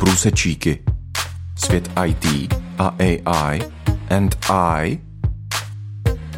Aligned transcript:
Průsečíky. 0.00 0.84
Svět 1.56 1.90
IT 2.06 2.54
a 2.78 2.96
AI 2.98 3.60
and 4.10 4.36
I. 4.50 4.98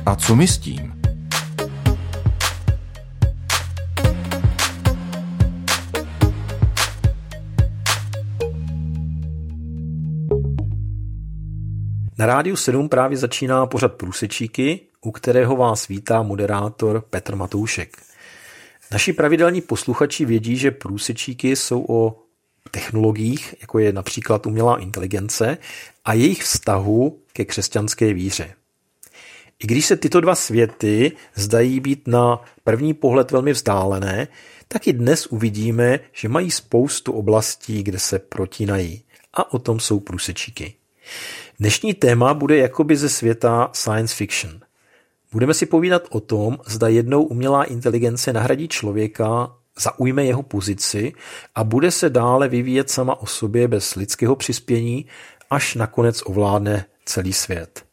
A 0.07 0.17
co 0.17 0.37
my 0.37 0.47
s 0.47 0.59
tím? 0.59 1.03
Na 12.19 12.27
rádiu 12.27 12.57
7 12.57 12.89
právě 12.89 13.19
začíná 13.19 13.67
pořad 13.67 13.93
Průsečíky, 13.93 14.81
u 15.01 15.11
kterého 15.11 15.57
vás 15.57 15.89
vítá 15.89 16.23
moderátor 16.23 17.01
Petr 17.11 17.37
Matoušek. 17.37 17.97
Naši 18.93 19.13
pravidelní 19.13 19.61
posluchači 19.61 20.25
vědí, 20.25 20.57
že 20.57 20.71
průsečíky 20.71 21.57
jsou 21.57 21.87
o 21.89 22.23
technologiích, 22.71 23.55
jako 23.61 23.79
je 23.79 23.93
například 23.93 24.47
umělá 24.47 24.79
inteligence 24.79 25.59
a 26.05 26.13
jejich 26.13 26.43
vztahu 26.43 27.19
ke 27.33 27.45
křesťanské 27.45 28.13
víře. 28.13 28.55
I 29.59 29.67
když 29.67 29.87
se 29.87 29.97
tyto 29.97 30.21
dva 30.21 30.35
světy 30.35 31.13
zdají 31.35 31.81
být 31.81 32.09
na 32.09 32.45
první 32.65 32.95
pohled 32.95 33.31
velmi 33.31 33.53
vzdálené, 33.53 34.29
tak 34.69 34.87
i 34.87 34.93
dnes 34.93 35.27
uvidíme, 35.27 36.01
že 36.13 36.29
mají 36.29 36.51
spoustu 36.51 37.13
oblastí, 37.13 37.83
kde 37.83 37.99
se 37.99 38.19
protínají. 38.19 39.03
A 39.35 39.53
o 39.53 39.59
tom 39.59 39.81
jsou 39.81 40.01
průsečíky. 40.01 40.75
Dnešní 41.59 41.95
téma 41.95 42.35
bude 42.35 42.57
jakoby 42.57 42.97
ze 42.97 43.09
světa 43.09 43.71
science 43.73 44.15
fiction. 44.17 44.61
Budeme 45.33 45.55
si 45.55 45.67
povídat 45.67 46.03
o 46.11 46.21
tom, 46.21 46.59
zda 46.67 46.89
jednou 46.89 47.23
umělá 47.23 47.65
inteligence 47.65 48.33
nahradí 48.33 48.69
člověka, 48.69 49.57
zaujme 49.79 50.25
jeho 50.25 50.43
pozici 50.43 51.13
a 51.55 51.65
bude 51.65 51.91
se 51.91 52.11
dále 52.11 52.49
vyvíjet 52.49 52.91
sama 52.91 53.21
o 53.21 53.27
sobě 53.27 53.69
bez 53.69 53.95
lidského 53.95 54.37
přispění, 54.37 55.07
až 55.51 55.75
nakonec 55.75 56.23
ovládne 56.25 56.85
celý 57.05 57.33
svět. 57.33 57.85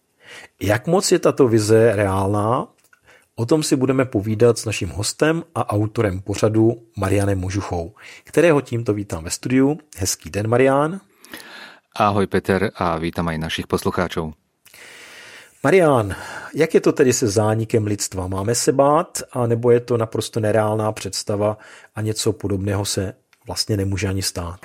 Jak 0.62 0.88
moc 0.88 1.12
je 1.12 1.20
tato 1.20 1.48
vize 1.48 1.96
reálná? 1.96 2.68
O 3.36 3.46
tom 3.46 3.64
si 3.64 3.76
budeme 3.76 4.06
povídat 4.06 4.58
s 4.58 4.66
naším 4.66 4.90
hostem 4.90 5.44
a 5.56 5.70
autorem 5.70 6.22
pořadu 6.22 6.84
Marianem 6.98 7.40
Možuchou, 7.40 7.96
kterého 8.24 8.62
tímto 8.62 8.94
vítám 8.94 9.24
ve 9.24 9.30
studiu. 9.30 9.80
Hezký 9.98 10.30
den, 10.30 10.48
Marian. 10.48 11.00
Ahoj 11.96 12.28
Peter 12.28 12.72
a 12.76 12.98
vítam 12.98 13.28
aj 13.28 13.38
našich 13.38 13.68
poslucháčov. 13.68 14.32
Marian, 15.64 16.16
jak 16.56 16.74
je 16.74 16.82
to 16.82 16.92
tedy 16.92 17.14
se 17.14 17.28
zánikem 17.28 17.84
lidstva? 17.84 18.28
Máme 18.28 18.56
se 18.56 18.72
bát, 18.72 19.20
anebo 19.32 19.72
je 19.72 19.80
to 19.80 19.98
naprosto 19.98 20.40
nereálná 20.40 20.92
představa 20.92 21.58
a 21.96 22.02
něco 22.02 22.34
podobného 22.34 22.86
se 22.86 23.14
vlastně 23.48 23.78
nemůže 23.78 24.08
ani 24.08 24.22
stát? 24.22 24.60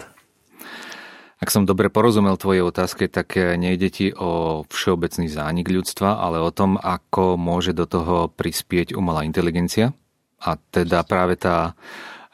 Ak 1.42 1.50
som 1.50 1.66
dobre 1.66 1.92
porozumel 1.92 2.40
tvojej 2.40 2.62
otázke, 2.62 3.10
tak 3.10 3.36
nejde 3.36 3.90
ti 3.90 4.14
o 4.16 4.64
všeobecný 4.64 5.28
zánik 5.28 5.68
ľudstva, 5.68 6.16
ale 6.16 6.40
o 6.40 6.48
tom, 6.48 6.80
ako 6.80 7.36
môže 7.36 7.76
do 7.76 7.84
toho 7.84 8.32
prispieť 8.32 8.96
umelá 8.96 9.28
inteligencia. 9.28 9.92
A 10.40 10.56
teda 10.56 11.04
práve 11.04 11.36
tá 11.36 11.76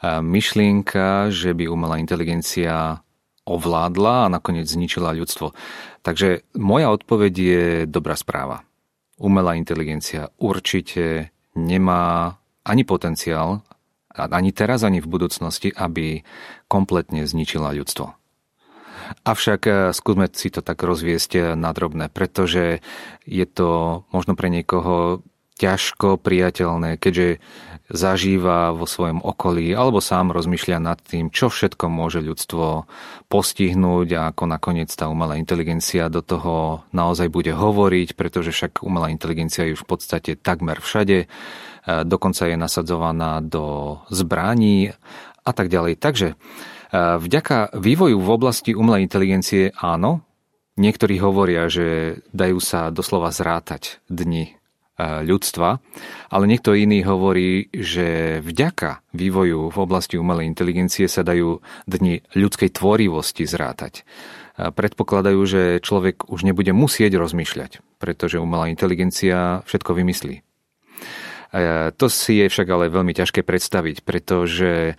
myšlienka, 0.05 1.27
že 1.27 1.51
by 1.51 1.67
umelá 1.67 1.99
inteligencia 1.99 3.03
ovládla 3.55 4.27
a 4.27 4.31
nakoniec 4.31 4.67
zničila 4.69 5.15
ľudstvo. 5.15 5.51
Takže 6.01 6.47
moja 6.55 6.89
odpoveď 6.91 7.33
je 7.35 7.65
dobrá 7.85 8.15
správa. 8.15 8.63
Umelá 9.21 9.53
inteligencia 9.59 10.33
určite 10.41 11.29
nemá 11.53 12.37
ani 12.65 12.81
potenciál, 12.87 13.61
ani 14.11 14.51
teraz, 14.51 14.83
ani 14.83 14.99
v 14.99 15.11
budúcnosti, 15.11 15.71
aby 15.71 16.25
kompletne 16.67 17.23
zničila 17.23 17.71
ľudstvo. 17.71 18.21
Avšak 19.23 19.61
eh, 19.67 19.75
skúsme 19.91 20.31
si 20.31 20.47
to 20.49 20.63
tak 20.63 20.79
rozviesť 20.79 21.31
eh, 21.35 21.43
na 21.59 21.75
drobné, 21.75 22.07
pretože 22.07 22.79
je 23.27 23.45
to 23.45 24.03
možno 24.15 24.33
pre 24.39 24.47
niekoho 24.47 25.25
ťažko 25.61 26.17
priateľné, 26.17 26.97
keďže 26.97 27.37
zažíva 27.91 28.71
vo 28.71 28.87
svojom 28.87 29.21
okolí 29.21 29.75
alebo 29.75 29.99
sám 29.99 30.31
rozmýšľa 30.31 30.79
nad 30.79 30.97
tým, 31.03 31.29
čo 31.29 31.51
všetko 31.51 31.91
môže 31.91 32.23
ľudstvo 32.23 32.87
postihnúť 33.27 34.07
a 34.15 34.21
ako 34.31 34.43
nakoniec 34.47 34.89
tá 34.89 35.11
umelá 35.11 35.35
inteligencia 35.35 36.07
do 36.07 36.23
toho 36.23 36.87
naozaj 36.95 37.27
bude 37.27 37.51
hovoriť, 37.51 38.15
pretože 38.15 38.55
však 38.55 38.81
umelá 38.81 39.11
inteligencia 39.11 39.67
je 39.67 39.75
už 39.75 39.83
v 39.85 39.91
podstate 39.91 40.31
takmer 40.39 40.79
všade, 40.79 41.17
e, 41.23 41.27
dokonca 42.07 42.47
je 42.47 42.55
nasadzovaná 42.55 43.43
do 43.43 43.99
zbraní 44.07 44.95
a 45.43 45.51
tak 45.51 45.67
ďalej. 45.67 45.99
Takže 45.99 46.27
e, 46.31 46.35
vďaka 46.95 47.75
vývoju 47.75 48.17
v 48.17 48.29
oblasti 48.31 48.71
umelej 48.71 49.03
inteligencie 49.03 49.75
áno, 49.75 50.23
niektorí 50.79 51.19
hovoria, 51.19 51.67
že 51.67 52.19
dajú 52.31 52.57
sa 52.63 52.87
doslova 52.87 53.35
zrátať 53.35 53.99
dni 54.07 54.60
ľudstva, 55.01 55.81
ale 56.29 56.43
niekto 56.45 56.77
iný 56.77 57.01
hovorí, 57.01 57.73
že 57.73 58.37
vďaka 58.45 59.01
vývoju 59.17 59.73
v 59.73 59.77
oblasti 59.81 60.21
umelej 60.21 60.45
inteligencie 60.45 61.09
sa 61.09 61.25
dajú 61.25 61.57
dni 61.89 62.21
ľudskej 62.37 62.69
tvorivosti 62.69 63.49
zrátať. 63.49 64.05
Predpokladajú, 64.61 65.41
že 65.47 65.61
človek 65.81 66.29
už 66.29 66.45
nebude 66.45 66.69
musieť 66.69 67.17
rozmýšľať, 67.17 67.81
pretože 67.97 68.37
umelá 68.37 68.69
inteligencia 68.69 69.65
všetko 69.65 69.97
vymyslí. 69.97 70.45
To 71.97 72.05
si 72.07 72.39
je 72.39 72.45
však 72.47 72.67
ale 72.69 72.93
veľmi 72.93 73.11
ťažké 73.11 73.43
predstaviť, 73.43 74.05
pretože 74.05 74.95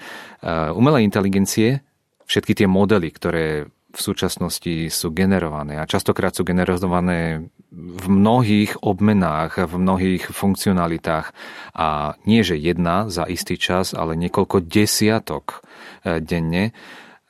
umelá 0.77 1.01
inteligencie, 1.01 1.81
všetky 2.27 2.59
tie 2.59 2.69
modely, 2.69 3.09
ktoré 3.13 3.47
v 3.93 4.01
súčasnosti 4.01 4.89
sú 4.89 5.13
generované 5.13 5.77
a 5.77 5.85
častokrát 5.85 6.33
sú 6.33 6.49
generované 6.49 7.53
v 7.73 8.07
mnohých 8.13 8.85
obmenách, 8.85 9.57
v 9.57 9.75
mnohých 9.81 10.29
funkcionalitách 10.29 11.33
a 11.73 12.21
nie, 12.29 12.45
že 12.45 12.61
jedna 12.61 13.09
za 13.09 13.25
istý 13.25 13.57
čas, 13.57 13.97
ale 13.97 14.13
niekoľko 14.21 14.61
desiatok 14.61 15.65
e, 16.05 16.21
denne. 16.21 16.77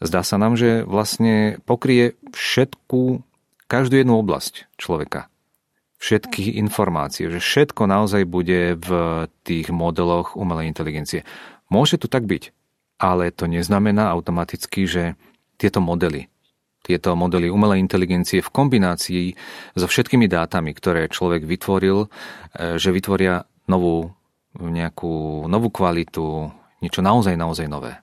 Zdá 0.02 0.26
sa 0.26 0.42
nám, 0.42 0.58
že 0.58 0.82
vlastne 0.82 1.62
pokrie 1.62 2.18
všetku, 2.34 3.22
každú 3.70 4.02
jednu 4.02 4.18
oblasť 4.18 4.66
človeka. 4.74 5.30
Všetky 6.02 6.58
informácie, 6.58 7.30
že 7.30 7.38
všetko 7.38 7.86
naozaj 7.86 8.26
bude 8.26 8.74
v 8.74 8.90
tých 9.46 9.70
modeloch 9.70 10.34
umelej 10.34 10.74
inteligencie. 10.74 11.22
Môže 11.70 12.02
to 12.02 12.10
tak 12.10 12.26
byť, 12.26 12.50
ale 12.98 13.30
to 13.30 13.46
neznamená 13.46 14.10
automaticky, 14.10 14.90
že 14.90 15.14
tieto 15.62 15.78
modely 15.78 16.31
tieto 16.82 17.14
modely 17.14 17.46
umelej 17.46 17.78
inteligencie 17.78 18.42
v 18.42 18.50
kombinácii 18.50 19.26
so 19.78 19.86
všetkými 19.86 20.26
dátami, 20.26 20.74
ktoré 20.74 21.06
človek 21.06 21.46
vytvoril, 21.46 22.06
e, 22.06 22.76
že 22.76 22.90
vytvoria 22.90 23.46
novú, 23.70 24.10
nejakú 24.58 25.46
novú 25.46 25.70
kvalitu, 25.70 26.50
niečo 26.82 27.00
naozaj, 27.00 27.38
naozaj 27.38 27.70
nové. 27.70 28.02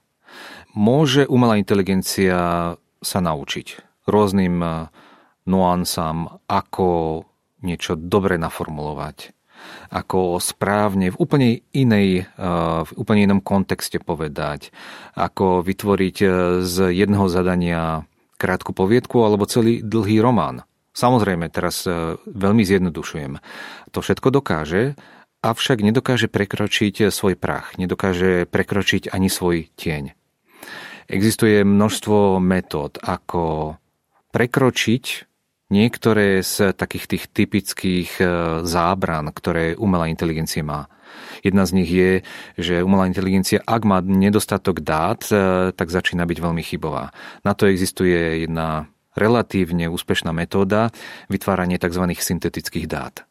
Môže 0.72 1.28
umelá 1.28 1.60
inteligencia 1.60 2.72
sa 3.00 3.18
naučiť 3.20 3.66
rôznym 4.08 4.56
e, 4.64 4.68
nuansám, 5.44 6.40
ako 6.48 7.22
niečo 7.60 8.00
dobre 8.00 8.40
naformulovať, 8.40 9.36
ako 9.92 10.40
správne 10.40 11.12
v 11.12 11.20
úplne 11.20 11.48
inej, 11.76 12.24
e, 12.24 12.48
v 12.80 12.90
úplne 12.96 13.28
inom 13.28 13.40
kontexte 13.44 14.00
povedať, 14.00 14.72
ako 15.12 15.60
vytvoriť 15.60 16.16
z 16.64 16.76
jedného 16.96 17.28
zadania 17.28 18.08
krátku 18.40 18.72
poviedku 18.72 19.20
alebo 19.20 19.44
celý 19.44 19.84
dlhý 19.84 20.24
román. 20.24 20.64
Samozrejme, 20.96 21.52
teraz 21.52 21.84
e, 21.84 22.16
veľmi 22.24 22.64
zjednodušujem. 22.64 23.38
To 23.94 23.98
všetko 24.00 24.28
dokáže, 24.32 24.96
avšak 25.44 25.84
nedokáže 25.84 26.26
prekročiť 26.26 27.06
e, 27.06 27.14
svoj 27.14 27.36
prach, 27.36 27.76
nedokáže 27.76 28.48
prekročiť 28.48 29.12
ani 29.12 29.28
svoj 29.28 29.68
tieň. 29.76 30.16
Existuje 31.10 31.62
množstvo 31.62 32.42
metód, 32.42 32.98
ako 33.02 33.74
prekročiť 34.30 35.04
niektoré 35.70 36.42
z 36.42 36.74
takých 36.74 37.06
tých 37.06 37.24
typických 37.30 38.10
e, 38.18 38.24
zábran, 38.66 39.30
ktoré 39.30 39.78
umelá 39.78 40.10
inteligencia 40.10 40.66
má. 40.66 40.90
Jedna 41.40 41.64
z 41.66 41.72
nich 41.76 41.90
je, 41.90 42.10
že 42.60 42.84
umelá 42.84 43.08
inteligencia, 43.08 43.60
ak 43.64 43.82
má 43.84 43.98
nedostatok 44.04 44.84
dát, 44.84 45.24
e, 45.28 45.70
tak 45.72 45.88
začína 45.88 46.24
byť 46.24 46.38
veľmi 46.40 46.62
chybová. 46.64 47.12
Na 47.44 47.52
to 47.56 47.68
existuje 47.68 48.46
jedna 48.46 48.88
relatívne 49.18 49.90
úspešná 49.90 50.30
metóda 50.30 50.94
vytváranie 51.26 51.76
tzv. 51.76 52.04
syntetických 52.14 52.86
dát 52.86 53.26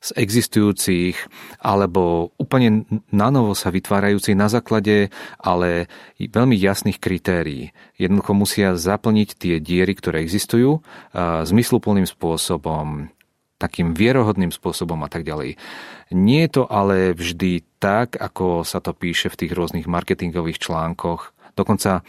z 0.00 0.16
existujúcich 0.16 1.16
alebo 1.60 2.32
úplne 2.40 2.88
nanovo 3.12 3.52
sa 3.52 3.68
vytvárajúcich 3.68 4.32
na 4.32 4.48
základe 4.48 5.12
ale 5.36 5.92
veľmi 6.16 6.56
jasných 6.56 6.96
kritérií. 6.96 7.76
Jednoducho 8.00 8.32
musia 8.32 8.80
zaplniť 8.80 9.28
tie 9.36 9.54
diery, 9.60 9.92
ktoré 9.92 10.24
existujú 10.24 10.80
zmysluplným 11.44 12.08
spôsobom, 12.08 13.12
takým 13.60 13.92
vierohodným 13.92 14.48
spôsobom 14.48 14.96
a 15.04 15.12
tak 15.12 15.28
ďalej. 15.28 15.60
Nie 16.16 16.40
je 16.48 16.50
to 16.56 16.64
ale 16.64 17.12
vždy 17.12 17.60
tak, 17.76 18.16
ako 18.16 18.64
sa 18.64 18.80
to 18.80 18.96
píše 18.96 19.28
v 19.28 19.44
tých 19.44 19.52
rôznych 19.52 19.84
marketingových 19.84 20.58
článkoch, 20.58 21.36
Dokonca 21.60 22.00
e, 22.00 22.02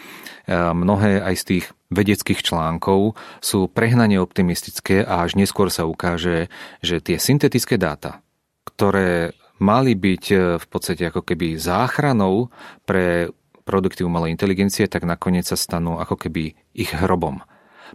mnohé 0.55 1.19
aj 1.19 1.35
z 1.35 1.43
tých 1.43 1.65
vedeckých 1.91 2.39
článkov 2.39 3.19
sú 3.43 3.67
prehnane 3.67 4.15
optimistické 4.21 5.03
a 5.03 5.27
až 5.27 5.35
neskôr 5.35 5.67
sa 5.67 5.83
ukáže, 5.83 6.47
že 6.79 7.03
tie 7.03 7.19
syntetické 7.19 7.75
dáta, 7.75 8.23
ktoré 8.63 9.35
mali 9.59 9.97
byť 9.97 10.23
e, 10.31 10.35
v 10.55 10.65
podstate 10.71 11.03
ako 11.11 11.27
keby 11.27 11.59
záchranou 11.59 12.47
pre 12.87 13.33
produkty 13.67 14.07
umelej 14.07 14.33
inteligencie, 14.33 14.87
tak 14.87 15.05
nakoniec 15.05 15.45
sa 15.45 15.59
stanú 15.59 15.99
ako 15.99 16.15
keby 16.17 16.55
ich 16.71 16.91
hrobom. 16.95 17.43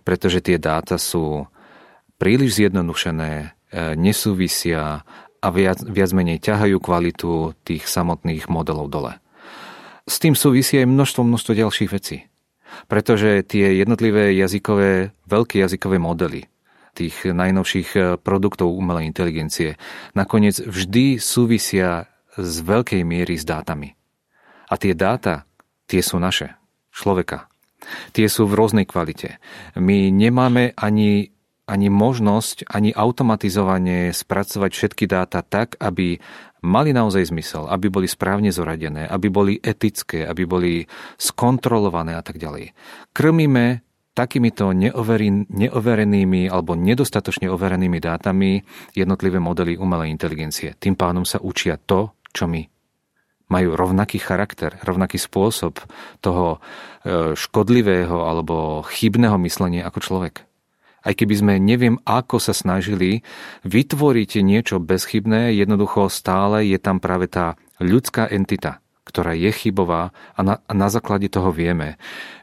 Pretože 0.05 0.45
tie 0.45 0.61
dáta 0.61 1.01
sú 1.01 1.49
príliš 2.17 2.61
zjednodušené, 2.61 3.31
e, 3.33 3.47
nesúvisia 3.97 5.05
a 5.41 5.49
viac, 5.53 5.85
viac 5.85 6.11
menej 6.17 6.43
ťahajú 6.43 6.77
kvalitu 6.81 7.55
tých 7.63 7.87
samotných 7.87 8.49
modelov 8.49 8.91
dole. 8.91 9.13
S 10.07 10.23
tým 10.23 10.39
súvisí 10.39 10.79
aj 10.81 10.87
množstvo, 10.91 11.23
množstvo 11.27 11.53
ďalších 11.55 11.91
vecí. 11.91 12.27
Pretože 12.91 13.47
tie 13.47 13.79
jednotlivé 13.79 14.35
jazykové, 14.37 15.15
veľké 15.27 15.63
jazykové 15.63 15.97
modely 16.03 16.51
tých 16.97 17.29
najnovších 17.29 17.91
e, 17.93 18.01
produktov 18.17 18.73
umelej 18.73 19.13
inteligencie 19.13 19.77
nakoniec 20.17 20.57
vždy 20.57 21.21
súvisia 21.21 22.09
z 22.41 22.55
veľkej 22.65 23.05
miery 23.05 23.37
s 23.37 23.45
dátami. 23.45 23.93
A 24.73 24.75
tie 24.81 24.97
dáta, 24.97 25.45
tie 25.85 26.01
sú 26.01 26.17
naše, 26.17 26.57
človeka. 26.91 27.53
Tie 28.17 28.27
sú 28.27 28.49
v 28.49 28.57
rôznej 28.57 28.89
kvalite. 28.89 29.39
My 29.77 30.09
nemáme 30.09 30.73
ani 30.75 31.36
ani 31.67 31.91
možnosť, 31.91 32.71
ani 32.71 32.95
automatizovanie 32.95 34.15
spracovať 34.15 34.71
všetky 34.71 35.05
dáta 35.11 35.43
tak, 35.43 35.75
aby 35.83 36.23
mali 36.63 36.91
naozaj 36.95 37.35
zmysel, 37.35 37.67
aby 37.67 37.91
boli 37.91 38.07
správne 38.07 38.55
zoradené, 38.55 39.07
aby 39.11 39.27
boli 39.27 39.55
etické, 39.59 40.23
aby 40.23 40.47
boli 40.47 40.73
skontrolované 41.19 42.15
a 42.15 42.23
tak 42.23 42.39
ďalej. 42.39 42.71
Krmíme 43.11 43.83
takýmito 44.17 44.73
neoverenými 44.73 46.43
alebo 46.49 46.73
nedostatočne 46.73 47.53
overenými 47.53 48.01
dátami 48.01 48.65
jednotlivé 48.97 49.37
modely 49.37 49.77
umelej 49.77 50.09
inteligencie. 50.09 50.73
Tým 50.81 50.97
pádom 50.97 51.29
sa 51.29 51.37
učia 51.37 51.77
to, 51.77 52.17
čo 52.33 52.49
my 52.49 52.65
majú 53.47 53.79
rovnaký 53.79 54.19
charakter, 54.19 54.75
rovnaký 54.83 55.23
spôsob 55.23 55.79
toho 56.19 56.59
e, 56.59 57.39
škodlivého 57.39 58.27
alebo 58.27 58.83
chybného 58.83 59.39
myslenia 59.47 59.87
ako 59.87 59.99
človek 60.03 60.35
aj 61.07 61.15
keby 61.15 61.35
sme 61.39 61.55
neviem 61.63 62.03
ako 62.03 62.43
sa 62.43 62.51
snažili 62.51 63.23
vytvoriť 63.63 64.43
niečo 64.43 64.83
bezchybné, 64.83 65.55
jednoducho 65.55 66.11
stále 66.11 66.67
je 66.67 66.79
tam 66.83 66.99
práve 66.99 67.31
tá 67.31 67.55
ľudská 67.79 68.27
entita, 68.27 68.83
ktorá 69.07 69.39
je 69.39 69.55
chybová 69.55 70.11
a 70.35 70.41
na, 70.43 70.55
a 70.67 70.73
na 70.75 70.91
základe 70.91 71.31
toho 71.31 71.55
vieme, 71.55 71.95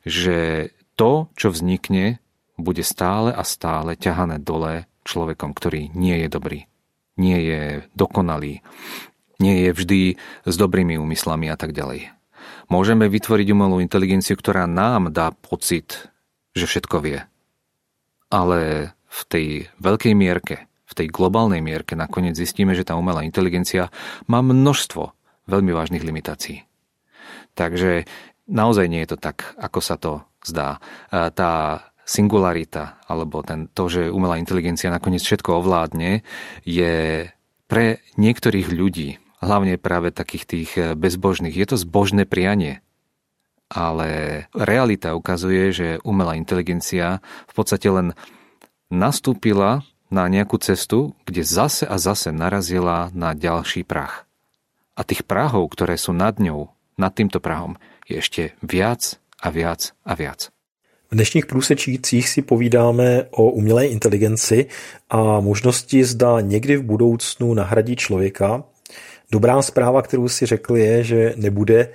že 0.07 0.71
to, 0.95 1.27
čo 1.36 1.51
vznikne, 1.51 2.24
bude 2.56 2.86
stále 2.88 3.36
a 3.36 3.44
stále 3.44 4.00
ťahané 4.00 4.39
dole 4.39 4.88
človekom, 5.04 5.51
ktorý 5.51 5.92
nie 5.92 6.24
je 6.24 6.27
dobrý, 6.31 6.59
nie 7.19 7.38
je 7.44 7.62
dokonalý, 8.00 8.63
nie 9.44 9.68
je 9.68 9.71
vždy 9.75 10.01
s 10.48 10.56
dobrými 10.56 10.95
úmyslami 10.95 11.51
a 11.51 11.59
tak 11.59 11.75
ďalej. 11.75 12.16
Môžeme 12.71 13.12
vytvoriť 13.12 13.48
umelú 13.51 13.83
inteligenciu, 13.83 14.39
ktorá 14.39 14.69
nám 14.69 15.12
dá 15.12 15.36
pocit, 15.36 16.07
že 16.56 16.63
všetko 16.63 16.98
vie 17.04 17.19
ale 18.33 18.89
v 19.06 19.21
tej 19.30 19.47
veľkej 19.77 20.13
mierke, 20.18 20.65
v 20.89 20.94
tej 20.97 21.07
globálnej 21.13 21.62
mierke 21.62 21.94
nakoniec 21.94 22.33
zistíme, 22.33 22.74
že 22.74 22.81
tá 22.81 22.97
umelá 22.97 23.21
inteligencia 23.21 23.94
má 24.25 24.41
množstvo 24.41 25.13
veľmi 25.45 25.69
vážnych 25.69 26.01
limitácií. 26.01 26.65
Takže 27.53 28.09
naozaj 28.50 28.89
nie 28.89 29.06
je 29.06 29.13
to 29.13 29.18
tak, 29.21 29.53
ako 29.62 29.80
sa 29.85 30.01
to 30.01 30.25
zdá. 30.41 30.81
Tá 31.13 31.53
singularita, 32.03 32.97
alebo 33.06 33.45
ten, 33.45 33.69
to, 33.71 33.85
že 33.88 34.09
umelá 34.09 34.41
inteligencia 34.41 34.89
nakoniec 34.89 35.21
všetko 35.21 35.62
ovládne, 35.62 36.25
je 36.65 37.30
pre 37.69 38.01
niektorých 38.18 38.74
ľudí, 38.74 39.21
hlavne 39.39 39.77
práve 39.77 40.09
takých 40.09 40.45
tých 40.50 40.71
bezbožných, 40.97 41.56
je 41.56 41.68
to 41.69 41.77
zbožné 41.77 42.25
prianie 42.25 42.81
ale 43.73 44.45
realita 44.53 45.17
ukazuje, 45.17 45.73
že 45.73 45.87
umelá 46.05 46.37
inteligencia 46.37 47.25
v 47.49 47.53
podstate 47.57 47.89
len 47.89 48.13
nastúpila 48.93 49.81
na 50.13 50.29
nejakú 50.29 50.61
cestu, 50.61 51.17
kde 51.25 51.41
zase 51.41 51.89
a 51.89 51.97
zase 51.97 52.29
narazila 52.29 53.09
na 53.17 53.33
ďalší 53.33 53.81
prach. 53.81 54.29
A 54.93 55.01
tých 55.01 55.25
prahov, 55.25 55.73
ktoré 55.73 55.97
sú 55.97 56.13
nad 56.13 56.37
ňou, 56.37 56.69
nad 57.01 57.09
týmto 57.09 57.41
prahom, 57.41 57.81
je 58.05 58.21
ešte 58.21 58.53
viac 58.61 59.17
a 59.41 59.49
viac 59.49 59.97
a 60.05 60.13
viac. 60.13 60.53
V 61.09 61.15
dnešních 61.15 61.45
průsečících 61.45 62.29
si 62.29 62.41
povídáme 62.41 63.23
o 63.31 63.49
umělé 63.49 63.87
inteligenci 63.87 64.65
a 65.09 65.39
možnosti 65.39 66.03
zda 66.03 66.41
někdy 66.41 66.77
v 66.77 66.83
budoucnu 66.83 67.53
nahradí 67.53 67.95
člověka. 67.95 68.63
Dobrá 69.33 69.62
zpráva, 69.62 70.01
kterou 70.01 70.27
si 70.27 70.45
řekl, 70.45 70.77
je, 70.77 71.03
že 71.03 71.33
nebude 71.35 71.89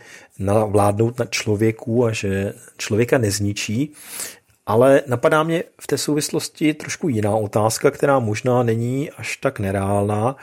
vládnout 0.66 1.18
na 1.18 1.24
člověku 1.24 2.06
a 2.06 2.12
že 2.12 2.52
člověka 2.76 3.18
nezničí. 3.18 3.92
Ale 4.66 5.02
napadá 5.06 5.42
mě 5.42 5.64
v 5.80 5.86
té 5.86 5.98
souvislosti 5.98 6.74
trošku 6.74 7.08
jiná 7.08 7.36
otázka, 7.36 7.90
která 7.90 8.18
možná 8.18 8.62
není 8.62 9.10
až 9.10 9.36
tak 9.36 9.58
nereálná. 9.58 10.36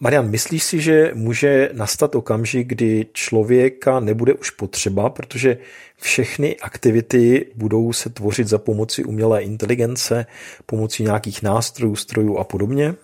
Marian, 0.00 0.30
myslíš 0.30 0.64
si, 0.64 0.80
že 0.80 1.10
může 1.14 1.70
nastat 1.72 2.14
okamžik, 2.14 2.68
kdy 2.68 3.06
člověka 3.12 4.00
nebude 4.00 4.34
už 4.34 4.50
potřeba, 4.50 5.10
protože 5.10 5.58
všechny 6.00 6.56
aktivity 6.56 7.46
budou 7.54 7.92
se 7.92 8.10
tvořit 8.10 8.48
za 8.48 8.58
pomoci 8.58 9.04
umělé 9.04 9.42
inteligence, 9.42 10.26
pomocí 10.66 11.02
nějakých 11.02 11.42
nástrojů, 11.42 11.96
strojů 11.96 12.36
a 12.36 12.44
podobně? 12.44 12.94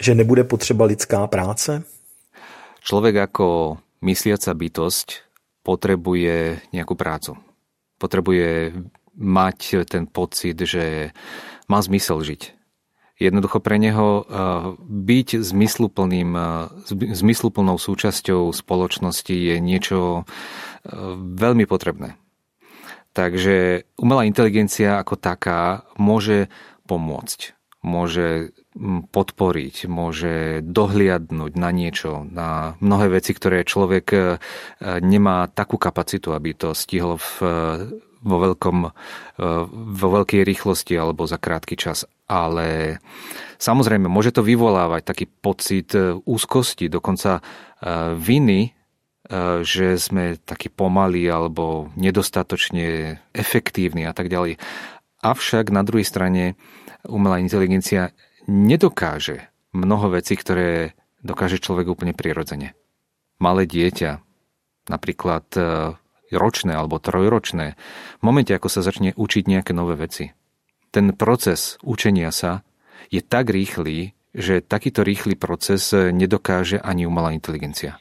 Že 0.00 0.14
nebude 0.14 0.44
potřeba 0.44 0.84
lidská 0.84 1.26
práce? 1.26 1.82
Človek 2.84 3.32
ako 3.32 3.80
mysliaca 4.04 4.52
bytosť 4.52 5.08
potrebuje 5.64 6.60
nejakú 6.76 6.92
prácu. 6.92 7.40
Potrebuje 7.96 8.76
mať 9.16 9.88
ten 9.88 10.04
pocit, 10.04 10.60
že 10.60 11.16
má 11.64 11.80
zmysel 11.80 12.20
žiť. 12.20 12.52
Jednoducho 13.14 13.62
pre 13.62 13.78
neho 13.78 14.20
eh, 14.20 14.24
byť 14.82 15.28
zmysluplným, 15.40 16.30
eh, 16.34 16.44
zmysluplnou 17.14 17.78
súčasťou 17.78 18.50
spoločnosti 18.50 19.32
je 19.32 19.56
niečo 19.62 20.22
eh, 20.22 20.84
veľmi 21.16 21.64
potrebné. 21.64 22.18
Takže 23.14 23.86
umelá 23.94 24.26
inteligencia 24.26 24.98
ako 24.98 25.14
taká 25.14 25.86
môže 25.94 26.50
pomôcť, 26.90 27.54
môže 27.84 28.56
podporiť, 29.12 29.86
môže 29.86 30.64
dohliadnúť 30.66 31.52
na 31.54 31.70
niečo, 31.70 32.26
na 32.26 32.74
mnohé 32.82 33.20
veci, 33.20 33.30
ktoré 33.30 33.62
človek 33.62 34.06
e, 34.10 34.18
nemá 34.98 35.46
takú 35.46 35.78
kapacitu, 35.78 36.34
aby 36.34 36.58
to 36.58 36.74
stihol 36.74 37.20
v, 37.20 37.30
vo, 38.18 38.36
veľkom, 38.42 38.78
e, 38.88 38.90
vo 39.70 40.08
veľkej 40.18 40.42
rýchlosti 40.42 40.98
alebo 40.98 41.22
za 41.28 41.38
krátky 41.38 41.78
čas. 41.78 42.02
Ale 42.26 42.98
samozrejme, 43.62 44.10
môže 44.10 44.34
to 44.34 44.42
vyvolávať 44.42 45.02
taký 45.06 45.26
pocit 45.30 45.94
e, 45.94 46.18
úzkosti, 46.18 46.90
dokonca 46.90 47.44
viny, 48.16 48.72
že 49.60 50.00
sme 50.00 50.40
takí 50.40 50.72
pomalí 50.72 51.28
alebo 51.28 51.92
nedostatočne 52.00 53.20
efektívni 53.36 54.08
a 54.08 54.16
tak 54.16 54.32
ďalej. 54.32 54.56
Avšak 55.20 55.68
na 55.68 55.84
druhej 55.84 56.08
strane 56.08 56.56
umelá 57.08 57.40
inteligencia 57.40 58.12
nedokáže 58.48 59.48
mnoho 59.72 60.12
vecí, 60.14 60.36
ktoré 60.36 60.94
dokáže 61.24 61.58
človek 61.58 61.88
úplne 61.88 62.12
prirodzene. 62.12 62.76
Malé 63.40 63.64
dieťa, 63.66 64.20
napríklad 64.88 65.46
e, 65.56 65.60
ročné 66.30 66.72
alebo 66.76 67.00
trojročné, 67.00 67.74
v 68.20 68.22
momente, 68.22 68.52
ako 68.52 68.68
sa 68.68 68.84
začne 68.84 69.16
učiť 69.16 69.44
nejaké 69.48 69.72
nové 69.72 69.96
veci, 69.96 70.30
ten 70.94 71.10
proces 71.10 71.74
učenia 71.82 72.30
sa 72.30 72.62
je 73.10 73.18
tak 73.18 73.50
rýchly, 73.50 74.14
že 74.30 74.62
takýto 74.62 75.02
rýchly 75.02 75.34
proces 75.34 75.90
nedokáže 75.90 76.78
ani 76.78 77.02
umelá 77.02 77.34
inteligencia. 77.34 77.98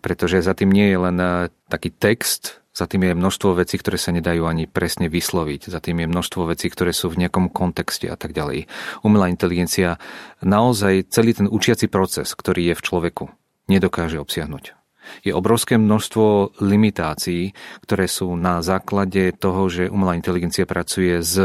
Pretože 0.00 0.40
za 0.40 0.56
tým 0.56 0.72
nie 0.72 0.88
je 0.88 0.98
len 0.98 1.16
e, 1.20 1.28
taký 1.68 1.92
text, 1.92 2.64
za 2.76 2.84
tým 2.84 3.08
je 3.08 3.16
množstvo 3.16 3.56
vecí, 3.56 3.80
ktoré 3.80 3.96
sa 3.96 4.12
nedajú 4.12 4.44
ani 4.44 4.68
presne 4.68 5.08
vysloviť. 5.08 5.72
Za 5.72 5.80
tým 5.80 6.04
je 6.04 6.12
množstvo 6.12 6.44
vecí, 6.52 6.68
ktoré 6.68 6.92
sú 6.92 7.08
v 7.08 7.24
nejakom 7.24 7.48
kontexte 7.48 8.04
a 8.04 8.20
tak 8.20 8.36
ďalej. 8.36 8.68
Umelá 9.00 9.32
inteligencia 9.32 9.96
naozaj 10.44 11.08
celý 11.08 11.32
ten 11.32 11.48
učiaci 11.48 11.88
proces, 11.88 12.36
ktorý 12.36 12.68
je 12.68 12.74
v 12.76 12.84
človeku, 12.84 13.24
nedokáže 13.72 14.20
obsiahnuť. 14.20 14.76
Je 15.24 15.32
obrovské 15.32 15.80
množstvo 15.80 16.60
limitácií, 16.60 17.56
ktoré 17.88 18.10
sú 18.12 18.36
na 18.36 18.60
základe 18.60 19.32
toho, 19.32 19.72
že 19.72 19.88
umelá 19.88 20.12
inteligencia 20.12 20.68
pracuje 20.68 21.24
s 21.24 21.38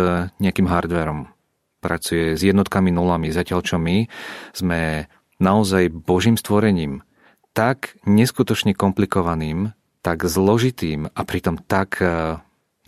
nejakým 0.44 0.68
hardverom. 0.68 1.32
Pracuje 1.80 2.36
s 2.36 2.44
jednotkami 2.44 2.92
nulami, 2.92 3.32
zatiaľ 3.32 3.64
čo 3.64 3.80
my 3.80 4.04
sme 4.52 5.08
naozaj 5.40 5.90
božím 5.94 6.36
stvorením, 6.36 7.08
tak 7.56 7.96
neskutočne 8.04 8.76
komplikovaným, 8.76 9.74
tak 10.02 10.26
zložitým 10.26 11.10
a 11.14 11.22
pritom 11.22 11.62
tak 11.62 12.02
e, 12.02 12.38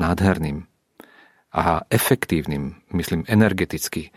nádherným 0.02 0.66
a 1.54 1.86
efektívnym, 1.94 2.82
myslím 2.98 3.30
energeticky, 3.30 4.10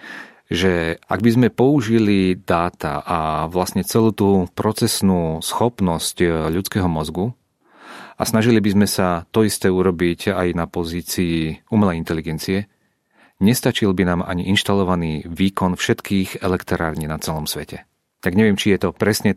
že 0.49 0.97
ak 1.05 1.21
by 1.21 1.31
sme 1.37 1.49
použili 1.53 2.33
dáta 2.39 3.05
a 3.05 3.19
vlastne 3.53 3.85
celú 3.85 4.17
tú 4.17 4.49
procesnú 4.57 5.45
schopnosť 5.45 6.17
e, 6.25 6.27
ľudského 6.49 6.89
mozgu 6.89 7.37
a 8.17 8.23
snažili 8.25 8.65
by 8.65 8.71
sme 8.73 8.89
sa 8.89 9.29
to 9.29 9.45
isté 9.45 9.69
urobiť 9.69 10.33
aj 10.33 10.49
na 10.57 10.65
pozícii 10.65 11.69
umelej 11.69 12.01
inteligencie, 12.01 12.65
nestačil 13.45 13.93
by 13.93 14.03
nám 14.09 14.21
ani 14.25 14.49
inštalovaný 14.49 15.29
výkon 15.29 15.77
všetkých 15.77 16.41
elektrární 16.41 17.05
na 17.05 17.21
celom 17.21 17.45
svete. 17.45 17.85
Tak 18.25 18.33
neviem, 18.33 18.57
či 18.57 18.73
je 18.73 18.89
to 18.89 18.97
presne 18.97 19.37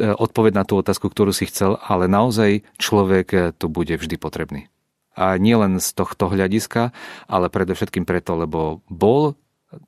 odpoveď 0.00 0.52
na 0.56 0.64
tú 0.64 0.80
otázku, 0.80 1.12
ktorú 1.12 1.30
si 1.30 1.46
chcel, 1.46 1.76
ale 1.84 2.08
naozaj 2.08 2.64
človek 2.80 3.26
e, 3.32 3.38
tu 3.52 3.68
bude 3.68 3.94
vždy 3.94 4.16
potrebný. 4.16 4.72
A 5.14 5.36
nie 5.36 5.52
len 5.52 5.76
z 5.76 5.88
tohto 5.92 6.32
hľadiska, 6.32 6.96
ale 7.28 7.52
predovšetkým 7.52 8.08
preto, 8.08 8.40
lebo 8.40 8.80
bol 8.88 9.36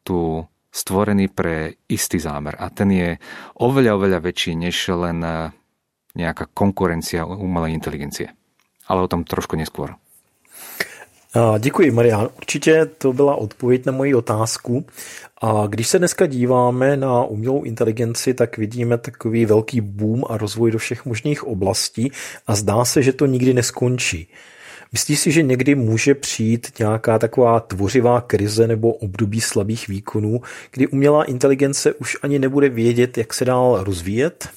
tu 0.05 0.45
stvorený 0.73 1.29
pre 1.29 1.77
istý 1.87 2.17
zámer 2.17 2.57
a 2.57 2.73
ten 2.73 2.89
je 2.89 3.11
oveľa, 3.61 3.93
oveľa 4.01 4.19
väčší 4.25 4.57
než 4.57 4.77
len 4.89 5.21
eh, 5.21 5.53
nejaká 6.17 6.49
konkurencia 6.53 7.29
umelej 7.29 7.77
inteligencie. 7.77 8.33
Ale 8.89 9.05
o 9.05 9.11
tom 9.11 9.23
trošku 9.23 9.55
neskôr. 9.55 9.97
Děkuji, 11.59 11.91
Marian. 11.91 12.29
Určitě 12.37 12.87
to 12.99 13.13
byla 13.13 13.37
odpověď 13.37 13.87
na 13.87 13.93
moji 13.93 14.15
otázku. 14.15 14.87
A 15.43 15.67
když 15.67 15.89
se 15.89 15.99
dneska 15.99 16.27
díváme 16.27 16.97
na 16.97 17.25
umělou 17.25 17.63
inteligenci, 17.63 18.35
tak 18.35 18.59
vidíme 18.59 18.99
takový 18.99 19.47
velký 19.47 19.81
boom 19.81 20.25
a 20.29 20.37
rozvoj 20.37 20.71
do 20.71 20.79
všech 20.79 21.07
možných 21.07 21.45
oblastí 21.45 22.13
a 22.47 22.55
zdá 22.55 22.85
se, 22.85 23.03
že 23.03 23.13
to 23.13 23.27
nikdy 23.27 23.55
neskončí. 23.55 24.29
Myslíš 24.93 25.21
si, 25.21 25.33
že 25.33 25.43
někdy 25.43 25.75
může 25.75 26.15
přijít 26.15 26.73
nějaká 26.79 27.19
taková 27.19 27.61
tvořivá 27.61 28.21
krize 28.21 28.67
nebo 28.67 28.93
období 28.93 29.41
slabých 29.41 29.89
výkonů, 29.89 30.41
kdy 30.71 30.87
umělá 30.87 31.25
inteligence 31.25 31.95
už 31.95 32.17
ani 32.23 32.39
nebude 32.39 32.69
vědět, 32.69 33.19
jak 33.19 33.35
se 33.35 33.45
dál 33.45 33.85
rozvíjet? 33.85 34.49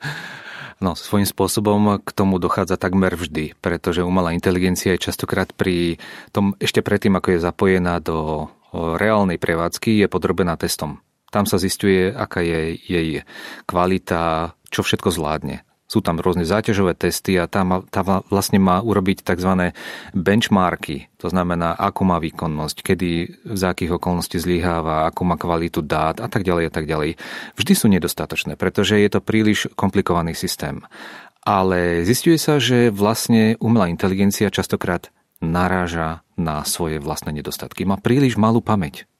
No, 0.80 0.96
svojím 0.96 1.28
spôsobom 1.28 2.00
k 2.00 2.08
tomu 2.16 2.40
dochádza 2.40 2.80
takmer 2.80 3.12
vždy, 3.12 3.52
pretože 3.60 4.00
umelá 4.00 4.32
inteligencia 4.32 4.96
je 4.96 5.04
častokrát 5.12 5.52
pri 5.52 6.00
tom, 6.32 6.56
ešte 6.56 6.80
predtým, 6.80 7.20
ako 7.20 7.36
je 7.36 7.44
zapojená 7.44 8.00
do 8.00 8.48
reálnej 8.72 9.36
prevádzky, 9.36 10.00
je 10.00 10.08
podrobená 10.08 10.56
testom. 10.56 11.04
Tam 11.28 11.44
sa 11.44 11.60
zistuje, 11.60 12.08
aká 12.08 12.40
je 12.40 12.80
jej 12.80 13.22
kvalita, 13.68 14.56
čo 14.72 14.80
všetko 14.80 15.12
zvládne. 15.12 15.68
Sú 15.90 15.98
tam 15.98 16.22
rôzne 16.22 16.46
záťažové 16.46 16.94
testy 16.94 17.34
a 17.34 17.50
tam, 17.50 17.82
tam 17.90 18.22
vlastne 18.30 18.62
má 18.62 18.78
urobiť 18.78 19.26
tzv. 19.26 19.74
benchmarky, 20.14 21.10
to 21.18 21.26
znamená, 21.26 21.74
ako 21.74 22.06
má 22.06 22.22
výkonnosť, 22.22 22.78
kedy, 22.86 23.10
za 23.58 23.74
akých 23.74 23.98
okolností 23.98 24.38
zlyháva, 24.38 25.10
ako 25.10 25.20
má 25.26 25.34
kvalitu 25.34 25.82
dát 25.82 26.22
a 26.22 26.30
tak 26.30 26.46
ďalej 26.46 26.70
a 26.70 26.72
tak 26.72 26.86
ďalej. 26.86 27.18
Vždy 27.58 27.72
sú 27.74 27.90
nedostatočné, 27.90 28.54
pretože 28.54 29.02
je 29.02 29.10
to 29.10 29.18
príliš 29.18 29.66
komplikovaný 29.74 30.38
systém. 30.38 30.86
Ale 31.42 32.06
zistuje 32.06 32.38
sa, 32.38 32.62
že 32.62 32.94
vlastne 32.94 33.58
umelá 33.58 33.90
inteligencia 33.90 34.46
častokrát 34.46 35.10
naráža 35.42 36.22
na 36.38 36.62
svoje 36.62 37.02
vlastné 37.02 37.34
nedostatky. 37.34 37.82
Má 37.82 37.98
príliš 37.98 38.38
malú 38.38 38.62
pamäť. 38.62 39.10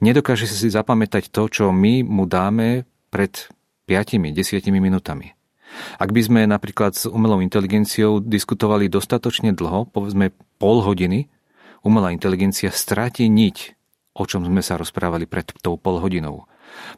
Nedokáže 0.00 0.48
si 0.48 0.72
zapamätať 0.72 1.28
to, 1.28 1.52
čo 1.52 1.64
my 1.68 2.00
mu 2.00 2.24
dáme 2.24 2.88
pred 3.12 3.46
5-10 3.86 4.72
minútami. 4.72 5.37
Ak 5.98 6.10
by 6.14 6.20
sme 6.20 6.40
napríklad 6.46 6.94
s 6.94 7.04
umelou 7.08 7.40
inteligenciou 7.40 8.20
diskutovali 8.22 8.86
dostatočne 8.90 9.52
dlho, 9.56 9.88
povedzme 9.88 10.32
pol 10.60 10.84
hodiny, 10.84 11.30
umelá 11.82 12.12
inteligencia 12.12 12.68
stráti 12.70 13.26
niť, 13.26 13.78
o 14.18 14.24
čom 14.26 14.44
sme 14.44 14.60
sa 14.60 14.76
rozprávali 14.76 15.24
pred 15.30 15.50
tou 15.62 15.78
pol 15.78 16.02
hodinou. 16.02 16.50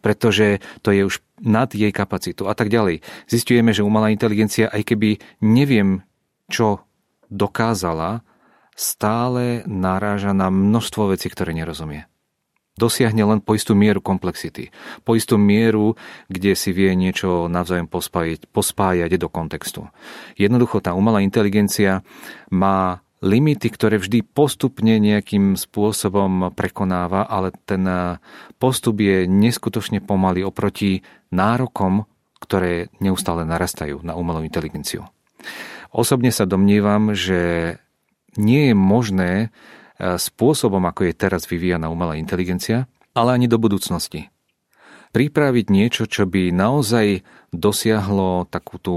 Pretože 0.02 0.58
to 0.82 0.90
je 0.90 1.06
už 1.06 1.22
nad 1.38 1.70
jej 1.70 1.94
kapacitu 1.94 2.50
a 2.50 2.58
tak 2.58 2.72
ďalej. 2.72 3.06
Zistujeme, 3.30 3.70
že 3.70 3.86
umelá 3.86 4.10
inteligencia, 4.10 4.66
aj 4.66 4.82
keby 4.82 5.22
neviem, 5.38 6.02
čo 6.50 6.82
dokázala, 7.30 8.26
stále 8.74 9.62
naráža 9.70 10.34
na 10.34 10.50
množstvo 10.50 11.14
vecí, 11.14 11.30
ktoré 11.30 11.54
nerozumie 11.54 12.09
dosiahne 12.80 13.20
len 13.20 13.44
po 13.44 13.52
istú 13.52 13.76
mieru 13.76 14.00
komplexity. 14.00 14.72
Po 15.04 15.12
istú 15.12 15.36
mieru, 15.36 16.00
kde 16.32 16.56
si 16.56 16.72
vie 16.72 16.96
niečo 16.96 17.52
navzájom 17.52 17.92
pospájať, 17.92 18.48
pospájať 18.48 19.20
do 19.20 19.28
kontextu. 19.28 19.92
Jednoducho 20.40 20.80
tá 20.80 20.96
umelá 20.96 21.20
inteligencia 21.20 22.00
má 22.48 23.04
limity, 23.20 23.68
ktoré 23.68 24.00
vždy 24.00 24.24
postupne 24.24 24.96
nejakým 24.96 25.52
spôsobom 25.52 26.56
prekonáva, 26.56 27.28
ale 27.28 27.52
ten 27.68 27.84
postup 28.56 29.04
je 29.04 29.28
neskutočne 29.28 30.00
pomalý 30.00 30.48
oproti 30.48 31.04
nárokom, 31.28 32.08
ktoré 32.40 32.88
neustále 33.04 33.44
narastajú 33.44 34.00
na 34.00 34.16
umelú 34.16 34.40
inteligenciu. 34.40 35.04
Osobne 35.92 36.32
sa 36.32 36.48
domnievam, 36.48 37.12
že 37.12 37.76
nie 38.40 38.72
je 38.72 38.74
možné 38.78 39.52
spôsobom, 40.00 40.80
ako 40.88 41.06
je 41.06 41.14
teraz 41.14 41.44
vyvíjana 41.44 41.92
umelá 41.92 42.16
inteligencia, 42.16 42.88
ale 43.12 43.36
ani 43.36 43.46
do 43.46 43.60
budúcnosti. 43.60 44.32
Pripraviť 45.10 45.66
niečo, 45.68 46.08
čo 46.08 46.24
by 46.24 46.54
naozaj 46.54 47.26
dosiahlo 47.50 48.46
takú 48.46 48.78
tú, 48.78 48.96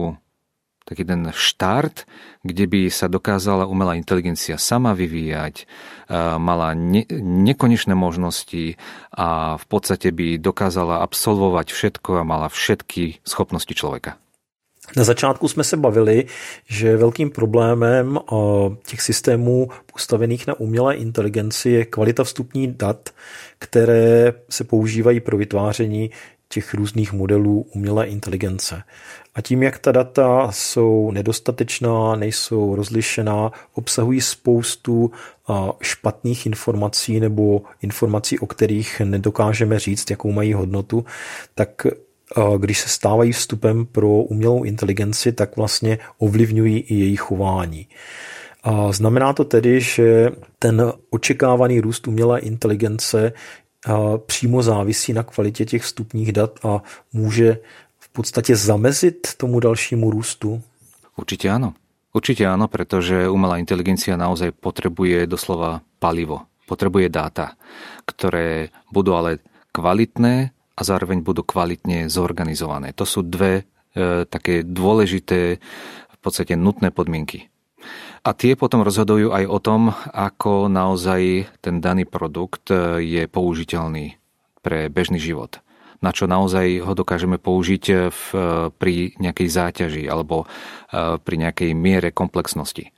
taký 0.86 1.04
ten 1.04 1.34
štart, 1.34 2.06
kde 2.46 2.70
by 2.70 2.82
sa 2.94 3.10
dokázala 3.10 3.66
umelá 3.66 3.98
inteligencia 3.98 4.62
sama 4.62 4.94
vyvíjať, 4.94 5.66
mala 6.38 6.78
ne, 6.78 7.04
nekonečné 7.20 7.98
možnosti 7.98 8.78
a 9.10 9.58
v 9.58 9.66
podstate 9.66 10.14
by 10.14 10.38
dokázala 10.38 11.02
absolvovať 11.02 11.74
všetko 11.74 12.22
a 12.22 12.28
mala 12.28 12.48
všetky 12.48 13.26
schopnosti 13.26 13.74
človeka. 13.74 14.22
Na 14.98 15.04
začátku 15.04 15.48
jsme 15.48 15.64
se 15.64 15.78
bavili, 15.78 16.26
že 16.66 16.98
velkým 16.98 17.30
problémem 17.30 18.20
těch 18.86 19.02
systémů 19.02 19.70
postavených 19.94 20.48
na 20.48 20.60
umělé 20.60 20.96
inteligenci 20.96 21.70
je 21.70 21.86
kvalita 21.86 22.24
vstupní 22.24 22.74
dat, 22.74 23.10
které 23.60 24.34
se 24.50 24.64
používají 24.64 25.20
pro 25.20 25.38
vytváření 25.38 26.12
těch 26.50 26.74
různých 26.74 27.14
modelů 27.14 27.66
umělé 27.76 28.08
inteligence. 28.08 28.84
A 29.36 29.42
tím, 29.42 29.64
jak 29.64 29.80
ta 29.80 29.92
data 29.92 30.52
jsou 30.52 31.12
nedostatečná, 31.12 32.16
nejsou 32.16 32.76
rozlišená, 32.76 33.52
obsahují 33.74 34.22
spoustu 34.22 35.12
špatných 35.82 36.46
informací 36.46 37.20
nebo 37.20 37.62
informací, 37.82 38.40
o 38.40 38.46
kterých 38.46 39.00
nedokážeme 39.00 39.80
říct, 39.80 40.10
jakou 40.10 40.32
mají 40.32 40.54
hodnotu, 40.54 41.06
tak 41.56 41.88
když 42.58 42.80
se 42.80 42.90
stávají 42.90 43.32
vstupem 43.32 43.86
pro 43.86 44.08
umělou 44.10 44.64
inteligenci, 44.64 45.32
tak 45.32 45.58
vlastně 45.58 45.98
ovlivňují 46.18 46.80
i 46.80 46.96
její 46.96 47.16
chování. 47.16 47.88
Znamená 48.92 49.34
to 49.34 49.44
tedy, 49.44 49.82
že 49.82 50.32
ten 50.60 50.94
očekávaný 51.10 51.80
růst 51.80 52.08
umělé 52.08 52.40
inteligence 52.40 53.34
přímo 54.26 54.64
závisí 54.64 55.14
na 55.14 55.24
kvalitě 55.24 55.66
těch 55.66 55.84
vstupních 55.84 56.32
dat 56.32 56.60
a 56.64 56.82
může 57.14 57.58
v 58.00 58.10
podstatě 58.10 58.56
zamezit 58.56 59.28
tomu 59.38 59.60
dalšímu 59.60 60.12
růstu? 60.12 60.62
Určite 61.18 61.52
áno. 61.52 61.74
Určite 62.14 62.46
áno, 62.46 62.70
pretože 62.70 63.26
umelá 63.30 63.58
inteligencia 63.58 64.14
naozaj 64.14 64.54
potrebuje 64.54 65.26
doslova 65.26 65.82
palivo. 65.98 66.46
Potrebuje 66.70 67.10
dáta, 67.10 67.58
ktoré 68.06 68.70
budú 68.94 69.18
ale 69.18 69.42
kvalitné 69.74 70.54
a 70.74 70.82
zároveň 70.82 71.22
budú 71.22 71.46
kvalitne 71.46 72.10
zorganizované. 72.10 72.94
To 72.98 73.06
sú 73.06 73.22
dve 73.22 73.64
e, 73.94 74.26
také 74.26 74.66
dôležité, 74.66 75.62
v 76.14 76.18
podstate 76.24 76.56
nutné 76.56 76.90
podmienky. 76.90 77.54
A 78.24 78.32
tie 78.32 78.56
potom 78.56 78.88
rozhodujú 78.88 79.36
aj 79.36 79.44
o 79.52 79.60
tom, 79.60 79.92
ako 80.16 80.72
naozaj 80.72 81.52
ten 81.60 81.84
daný 81.84 82.08
produkt 82.08 82.72
e, 82.72 83.04
je 83.04 83.24
použiteľný 83.28 84.16
pre 84.64 84.88
bežný 84.88 85.20
život. 85.20 85.60
Na 86.00 86.16
čo 86.16 86.28
naozaj 86.28 86.88
ho 86.88 86.96
dokážeme 86.96 87.36
použiť 87.36 87.84
e, 87.92 87.96
v, 88.08 88.24
e, 88.32 88.40
pri 88.72 89.20
nejakej 89.20 89.48
záťaži 89.52 90.04
alebo 90.08 90.48
pri 90.94 91.36
nejakej 91.42 91.74
miere 91.74 92.14
komplexnosti. 92.14 92.94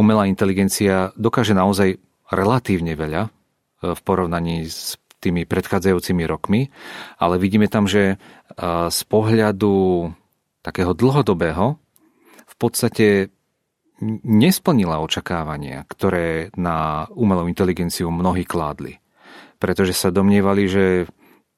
Umelá 0.00 0.24
inteligencia 0.24 1.12
dokáže 1.20 1.52
naozaj 1.52 2.00
relatívne 2.32 2.96
veľa 2.96 3.28
v 3.84 4.00
porovnaní 4.08 4.64
s 4.64 4.96
tými 5.26 5.42
predchádzajúcimi 5.42 6.22
rokmi, 6.30 6.70
ale 7.18 7.42
vidíme 7.42 7.66
tam, 7.66 7.90
že 7.90 8.22
z 8.86 9.00
pohľadu 9.10 10.06
takého 10.62 10.94
dlhodobého 10.94 11.74
v 12.46 12.54
podstate 12.56 13.34
nesplnila 14.22 15.02
očakávania, 15.02 15.82
ktoré 15.88 16.54
na 16.54 17.08
umelú 17.10 17.50
inteligenciu 17.50 18.12
mnohí 18.12 18.46
kládli. 18.46 19.02
Pretože 19.56 19.96
sa 19.96 20.14
domnievali, 20.14 20.68
že 20.68 20.84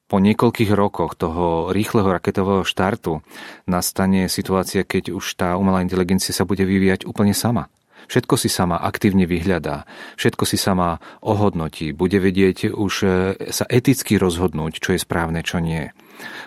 po 0.08 0.22
niekoľkých 0.22 0.72
rokoch 0.72 1.20
toho 1.20 1.68
rýchleho 1.68 2.08
raketového 2.08 2.64
štartu 2.64 3.20
nastane 3.68 4.30
situácia, 4.32 4.87
keď 4.87 5.12
už 5.12 5.37
tá 5.37 5.58
umelá 5.60 5.84
inteligencia 5.84 6.32
sa 6.32 6.48
bude 6.48 6.64
vyvíjať 6.64 7.04
úplne 7.04 7.37
sama. 7.37 7.68
Všetko 8.08 8.40
si 8.40 8.48
sama 8.48 8.80
aktívne 8.80 9.28
vyhľadá, 9.28 9.84
všetko 10.16 10.48
si 10.48 10.56
sama 10.56 10.96
ohodnotí, 11.20 11.92
bude 11.92 12.16
vedieť 12.16 12.72
už 12.72 12.92
e, 13.04 13.08
sa 13.52 13.68
eticky 13.68 14.16
rozhodnúť, 14.16 14.80
čo 14.80 14.96
je 14.96 15.00
správne, 15.04 15.44
čo 15.44 15.60
nie. 15.60 15.92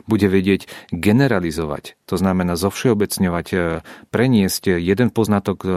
Bude 0.09 0.25
vedieť 0.25 0.65
generalizovať, 0.89 2.01
to 2.09 2.17
znamená 2.17 2.57
zovšeobecňovať, 2.57 3.47
e, 3.53 3.57
preniesť 4.09 4.81
jeden 4.81 5.13
poznatok 5.13 5.57
e, 5.61 5.69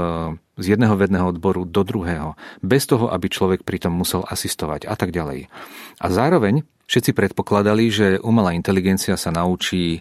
z 0.56 0.66
jedného 0.72 0.96
vedného 0.96 1.28
odboru 1.36 1.68
do 1.68 1.84
druhého, 1.84 2.32
bez 2.64 2.88
toho, 2.88 3.12
aby 3.12 3.28
človek 3.28 3.60
pritom 3.68 3.92
musel 3.92 4.24
asistovať 4.24 4.88
a 4.88 4.96
tak 4.96 5.12
ďalej. 5.12 5.52
A 6.00 6.06
zároveň 6.08 6.64
všetci 6.88 7.12
predpokladali, 7.12 7.92
že 7.92 8.06
umelá 8.24 8.56
inteligencia 8.56 9.20
sa 9.20 9.28
naučí 9.28 10.00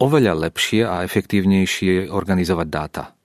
oveľa 0.00 0.48
lepšie 0.48 0.88
a 0.88 1.04
efektívnejšie 1.04 2.08
organizovať 2.08 2.68
dáta. 2.72 3.17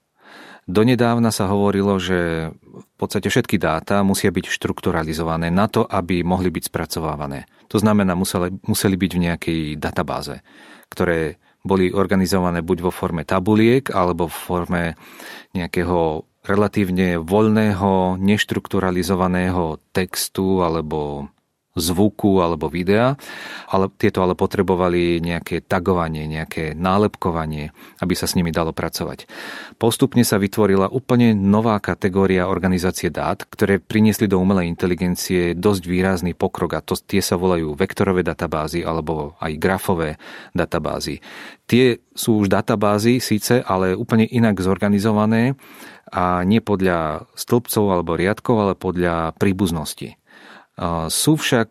Donedávna 0.63 1.27
sa 1.35 1.51
hovorilo, 1.51 1.99
že 1.99 2.51
v 2.55 2.93
podstate 2.95 3.27
všetky 3.27 3.59
dáta 3.59 3.99
musia 3.99 4.31
byť 4.31 4.47
štrukturalizované 4.47 5.51
na 5.51 5.67
to, 5.67 5.83
aby 5.83 6.23
mohli 6.23 6.47
byť 6.47 6.71
spracovávané. 6.71 7.51
To 7.67 7.83
znamená, 7.83 8.15
museli, 8.15 8.55
museli 8.63 8.95
byť 8.95 9.11
v 9.11 9.23
nejakej 9.27 9.61
databáze, 9.75 10.39
ktoré 10.87 11.35
boli 11.63 11.91
organizované 11.91 12.63
buď 12.63 12.77
vo 12.87 12.91
forme 12.91 13.23
tabuliek 13.23 13.87
alebo 13.91 14.27
v 14.27 14.35
forme 14.35 14.83
nejakého 15.55 16.27
relatívne 16.43 17.23
voľného, 17.23 18.19
neštrukturalizovaného 18.19 19.79
textu 19.95 20.59
alebo 20.59 21.31
zvuku 21.73 22.37
alebo 22.37 22.69
videa, 22.69 23.17
ale 23.73 23.89
tieto 23.97 24.21
ale 24.21 24.37
potrebovali 24.37 25.17
nejaké 25.17 25.65
tagovanie, 25.65 26.29
nejaké 26.29 26.77
nálepkovanie, 26.77 27.73
aby 27.97 28.13
sa 28.13 28.29
s 28.29 28.37
nimi 28.37 28.53
dalo 28.53 28.77
pracovať. 28.77 29.25
Postupne 29.81 30.21
sa 30.21 30.37
vytvorila 30.37 30.93
úplne 30.93 31.33
nová 31.33 31.81
kategória 31.81 32.45
organizácie 32.45 33.09
dát, 33.09 33.41
ktoré 33.49 33.81
priniesli 33.81 34.29
do 34.29 34.37
umelej 34.37 34.69
inteligencie 34.69 35.57
dosť 35.57 35.83
výrazný 35.89 36.37
pokrok 36.37 36.77
a 36.77 36.85
to, 36.85 36.93
tie 36.93 37.25
sa 37.25 37.41
volajú 37.41 37.73
vektorové 37.73 38.21
databázy 38.21 38.85
alebo 38.85 39.33
aj 39.41 39.57
grafové 39.57 40.21
databázy. 40.53 41.25
Tie 41.65 42.05
sú 42.13 42.45
už 42.45 42.53
databázy 42.53 43.17
síce, 43.17 43.65
ale 43.65 43.97
úplne 43.97 44.29
inak 44.29 44.61
zorganizované 44.61 45.57
a 46.13 46.45
nie 46.45 46.61
podľa 46.61 47.25
stĺpcov 47.33 47.85
alebo 47.89 48.13
riadkov, 48.13 48.55
ale 48.61 48.73
podľa 48.77 49.33
príbuznosti 49.41 50.21
sú 51.09 51.33
však 51.37 51.69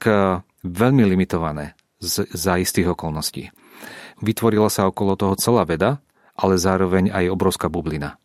veľmi 0.62 1.02
limitované 1.06 1.75
za 2.35 2.59
istých 2.59 2.94
okolností. 2.94 3.50
Vytvorila 4.23 4.71
sa 4.71 4.87
okolo 4.87 5.18
toho 5.18 5.35
celá 5.35 5.66
veda, 5.66 5.99
ale 6.38 6.59
zároveň 6.59 7.11
aj 7.11 7.30
obrovská 7.30 7.66
bublina. 7.66 8.18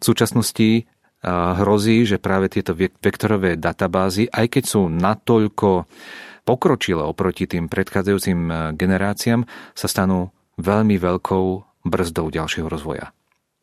V 0.00 0.12
súčasnosti 0.12 0.88
hrozí, 1.24 2.08
že 2.08 2.16
práve 2.16 2.48
tieto 2.48 2.72
vektorové 2.76 3.60
databázy, 3.60 4.28
aj 4.32 4.56
keď 4.56 4.64
sú 4.64 4.88
natoľko 4.88 5.84
pokročilé 6.48 7.04
oproti 7.04 7.44
tým 7.44 7.68
predchádzajúcim 7.68 8.72
generáciám, 8.76 9.44
sa 9.76 9.86
stanú 9.88 10.32
veľmi 10.56 10.96
veľkou 10.96 11.46
brzdou 11.84 12.32
ďalšieho 12.32 12.68
rozvoja. 12.68 13.12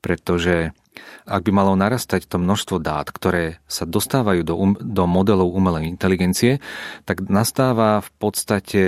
Pretože 0.01 0.77
ak 1.27 1.41
by 1.43 1.51
malo 1.51 1.75
narastať 1.75 2.25
to 2.25 2.39
množstvo 2.39 2.79
dát, 2.79 3.07
ktoré 3.11 3.59
sa 3.67 3.83
dostávajú 3.83 4.41
do, 4.47 4.55
um, 4.55 4.73
do 4.77 5.03
modelov 5.05 5.51
umelej 5.51 5.91
inteligencie, 5.91 6.63
tak 7.03 7.25
nastáva 7.27 7.99
v 8.01 8.09
podstate 8.17 8.83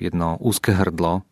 jedno 0.00 0.40
úzke 0.40 0.74
hrdlo 0.74 1.22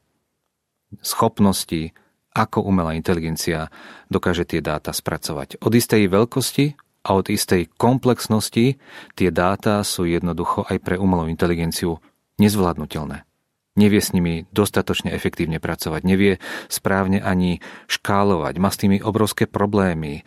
schopnosti, 1.00 1.96
ako 2.32 2.64
umelá 2.64 2.92
inteligencia 2.96 3.72
dokáže 4.12 4.44
tie 4.44 4.60
dáta 4.60 4.92
spracovať. 4.92 5.60
Od 5.64 5.72
istej 5.72 6.08
veľkosti 6.08 6.76
a 7.08 7.16
od 7.16 7.32
istej 7.32 7.72
komplexnosti 7.80 8.76
tie 9.16 9.28
dáta 9.32 9.80
sú 9.82 10.04
jednoducho 10.04 10.68
aj 10.68 10.78
pre 10.84 10.96
umelú 11.00 11.28
inteligenciu 11.28 11.98
nezvládnutelné 12.36 13.31
nevie 13.76 14.00
s 14.00 14.12
nimi 14.12 14.44
dostatočne 14.52 15.12
efektívne 15.12 15.56
pracovať, 15.56 16.00
nevie 16.04 16.36
správne 16.68 17.24
ani 17.24 17.64
škálovať, 17.88 18.54
má 18.60 18.68
s 18.68 18.80
tými 18.80 19.00
obrovské 19.00 19.48
problémy. 19.48 20.20
E, 20.20 20.22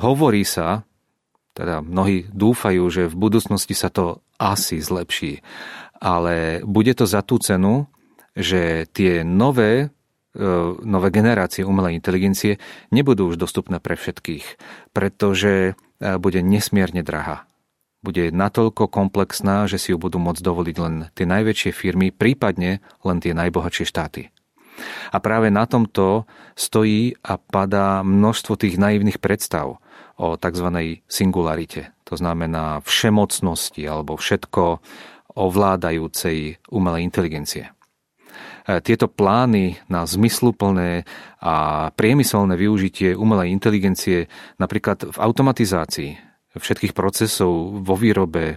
hovorí 0.00 0.44
sa, 0.44 0.84
teda 1.56 1.80
mnohí 1.80 2.28
dúfajú, 2.28 2.84
že 2.92 3.08
v 3.08 3.16
budúcnosti 3.16 3.72
sa 3.72 3.88
to 3.88 4.20
asi 4.36 4.78
zlepší, 4.78 5.40
ale 5.98 6.62
bude 6.62 6.92
to 6.94 7.08
za 7.08 7.24
tú 7.24 7.40
cenu, 7.40 7.88
že 8.36 8.86
tie 8.92 9.24
nové 9.24 9.72
e, 9.82 10.46
nové 10.84 11.08
generácie 11.10 11.66
umelej 11.66 11.98
inteligencie 11.98 12.60
nebudú 12.94 13.34
už 13.34 13.40
dostupné 13.40 13.82
pre 13.82 13.96
všetkých, 13.96 14.46
pretože 14.92 15.72
e, 15.72 16.10
bude 16.20 16.44
nesmierne 16.44 17.00
drahá 17.00 17.48
bude 18.02 18.30
natoľko 18.30 18.86
komplexná, 18.86 19.66
že 19.66 19.78
si 19.80 19.90
ju 19.90 19.98
budú 19.98 20.22
môcť 20.22 20.42
dovoliť 20.42 20.76
len 20.78 20.94
tie 21.18 21.26
najväčšie 21.26 21.70
firmy, 21.74 22.14
prípadne 22.14 22.78
len 23.02 23.18
tie 23.18 23.34
najbohatšie 23.34 23.84
štáty. 23.86 24.30
A 25.10 25.18
práve 25.18 25.50
na 25.50 25.66
tomto 25.66 26.30
stojí 26.54 27.18
a 27.26 27.34
padá 27.34 28.06
množstvo 28.06 28.54
tých 28.54 28.78
naivných 28.78 29.18
predstav 29.18 29.82
o 30.18 30.26
tzv. 30.38 30.68
singularite, 31.10 31.90
to 32.06 32.14
znamená 32.14 32.78
všemocnosti 32.86 33.82
alebo 33.86 34.14
všetko 34.14 34.78
ovládajúcej 35.34 36.62
umelej 36.70 37.02
inteligencie. 37.06 37.70
E, 38.66 38.78
tieto 38.82 39.06
plány 39.06 39.78
na 39.90 40.06
zmysluplné 40.06 41.06
a 41.42 41.88
priemyselné 41.94 42.58
využitie 42.58 43.14
umelej 43.14 43.54
inteligencie 43.54 44.26
napríklad 44.58 45.10
v 45.10 45.18
automatizácii 45.18 46.27
všetkých 46.56 46.96
procesov 46.96 47.84
vo 47.84 47.94
výrobe, 47.98 48.56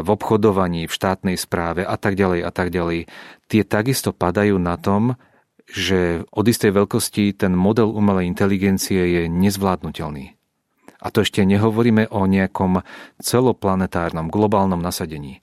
v 0.00 0.08
obchodovaní, 0.08 0.88
v 0.88 0.92
štátnej 0.92 1.36
správe 1.36 1.84
a 1.84 1.96
tak 2.00 2.16
ďalej 2.16 2.40
a 2.40 2.50
tak 2.50 2.72
ďalej, 2.72 3.10
tie 3.52 3.62
takisto 3.68 4.16
padajú 4.16 4.56
na 4.56 4.80
tom, 4.80 5.20
že 5.68 6.24
od 6.32 6.44
istej 6.48 6.72
veľkosti 6.72 7.32
ten 7.36 7.52
model 7.52 7.92
umelej 7.92 8.28
inteligencie 8.28 9.00
je 9.00 9.22
nezvládnutelný. 9.28 10.36
A 11.02 11.10
to 11.10 11.26
ešte 11.26 11.42
nehovoríme 11.42 12.12
o 12.14 12.30
nejakom 12.30 12.86
celoplanetárnom, 13.18 14.30
globálnom 14.30 14.78
nasadení. 14.78 15.42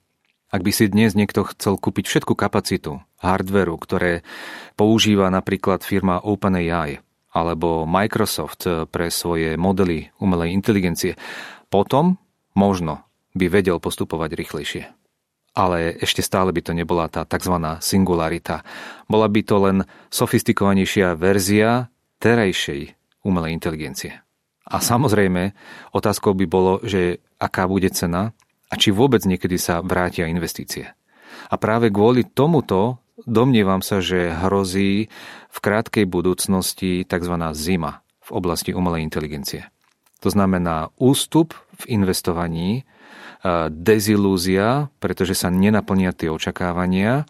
Ak 0.50 0.66
by 0.66 0.72
si 0.74 0.90
dnes 0.90 1.14
niekto 1.14 1.46
chcel 1.46 1.78
kúpiť 1.78 2.10
všetku 2.10 2.34
kapacitu 2.34 3.04
hardveru, 3.22 3.78
ktoré 3.78 4.26
používa 4.74 5.30
napríklad 5.30 5.86
firma 5.86 6.18
OpenAI 6.24 7.04
alebo 7.30 7.86
Microsoft 7.86 8.66
pre 8.90 9.14
svoje 9.14 9.54
modely 9.54 10.10
umelej 10.18 10.50
inteligencie, 10.50 11.14
potom 11.70 12.18
možno 12.58 13.06
by 13.38 13.46
vedel 13.48 13.78
postupovať 13.78 14.36
rýchlejšie. 14.36 14.84
Ale 15.54 15.98
ešte 15.98 16.22
stále 16.22 16.54
by 16.54 16.62
to 16.62 16.74
nebola 16.78 17.10
tá 17.10 17.26
tzv. 17.26 17.56
singularita. 17.82 18.62
Bola 19.10 19.26
by 19.26 19.42
to 19.42 19.56
len 19.62 19.78
sofistikovanejšia 20.14 21.18
verzia 21.18 21.90
terajšej 22.22 22.94
umelej 23.26 23.58
inteligencie. 23.58 24.22
A 24.70 24.78
samozrejme, 24.78 25.58
otázkou 25.98 26.38
by 26.38 26.46
bolo, 26.46 26.78
že 26.86 27.18
aká 27.42 27.66
bude 27.66 27.90
cena 27.90 28.38
a 28.70 28.74
či 28.78 28.94
vôbec 28.94 29.26
niekedy 29.26 29.58
sa 29.58 29.82
vrátia 29.82 30.30
investície. 30.30 30.94
A 31.50 31.56
práve 31.58 31.90
kvôli 31.90 32.30
tomuto 32.30 33.02
domnievam 33.26 33.82
sa, 33.82 34.00
že 34.00 34.30
hrozí 34.30 35.10
v 35.50 35.58
krátkej 35.58 36.06
budúcnosti 36.06 37.02
tzv. 37.04 37.36
zima 37.58 38.06
v 38.22 38.30
oblasti 38.38 38.72
umelej 38.78 39.02
inteligencie. 39.02 39.74
To 40.20 40.30
znamená 40.30 40.92
ústup 41.00 41.56
v 41.80 41.96
investovaní, 41.96 42.84
dezilúzia, 43.72 44.92
pretože 45.00 45.32
sa 45.32 45.48
nenaplnia 45.48 46.12
tie 46.12 46.28
očakávania 46.28 47.24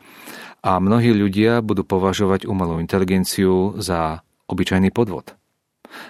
a 0.65 0.71
mnohí 0.81 1.13
ľudia 1.13 1.61
budú 1.61 1.85
považovať 1.85 2.49
umelú 2.49 2.81
inteligenciu 2.81 3.77
za 3.77 4.25
obyčajný 4.49 4.89
podvod 4.89 5.37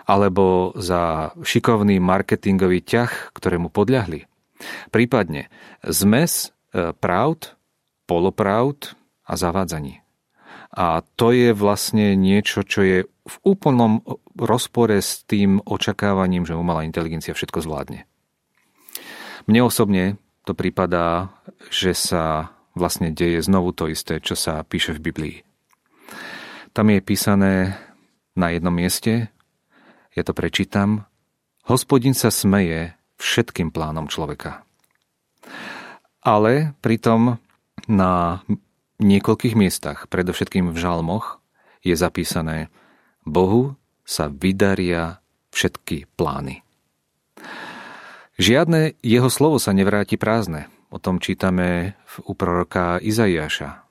alebo 0.07 0.75
za 0.75 1.31
šikovný 1.39 2.03
marketingový 2.03 2.83
ťah, 2.83 3.31
ktorému 3.31 3.71
podľahli. 3.71 4.27
Prípadne 4.91 5.47
zmes 5.87 6.51
e, 6.75 6.91
pravd, 6.91 7.55
polopravd 8.03 8.99
a 9.23 9.33
zavádzaní. 9.39 10.03
A 10.75 10.99
to 11.15 11.31
je 11.31 11.55
vlastne 11.55 12.19
niečo, 12.19 12.67
čo 12.67 12.83
je 12.83 12.97
v 13.29 13.35
úplnom 13.45 14.01
rozpore 14.33 14.97
s 14.97 15.21
tým 15.29 15.61
očakávaním, 15.61 16.49
že 16.49 16.57
umelá 16.57 16.81
inteligencia 16.83 17.37
všetko 17.37 17.61
zvládne. 17.61 18.09
Mne 19.45 19.61
osobne 19.63 20.17
to 20.43 20.57
prípada, 20.57 21.29
že 21.69 21.93
sa 21.93 22.51
vlastne 22.73 23.13
deje 23.13 23.45
znovu 23.45 23.71
to 23.71 23.85
isté, 23.85 24.17
čo 24.17 24.33
sa 24.33 24.65
píše 24.65 24.97
v 24.97 25.03
Biblii. 25.09 25.37
Tam 26.73 26.89
je 26.89 26.99
písané 27.01 27.77
na 28.33 28.53
jednom 28.53 28.73
mieste, 28.73 29.29
ja 30.13 30.23
to 30.25 30.33
prečítam, 30.33 31.05
hospodin 31.69 32.17
sa 32.17 32.33
smeje 32.33 32.97
všetkým 33.21 33.69
plánom 33.69 34.09
človeka. 34.09 34.65
Ale 36.25 36.73
pritom 36.81 37.37
na 37.87 38.43
niekoľkých 38.99 39.55
miestach, 39.55 40.11
predovšetkým 40.11 40.71
v 40.73 40.77
žalmoch, 40.77 41.39
je 41.79 41.95
zapísané 41.95 42.67
Bohu 43.29 43.77
sa 44.01 44.27
vydaria 44.27 45.21
všetky 45.53 46.09
plány. 46.17 46.65
Žiadne 48.39 48.97
jeho 49.05 49.29
slovo 49.29 49.61
sa 49.61 49.75
nevráti 49.75 50.17
prázdne. 50.17 50.71
O 50.89 50.97
tom 50.97 51.21
čítame 51.21 51.93
u 52.25 52.33
proroka 52.33 52.97
Izaiáša. 52.97 53.85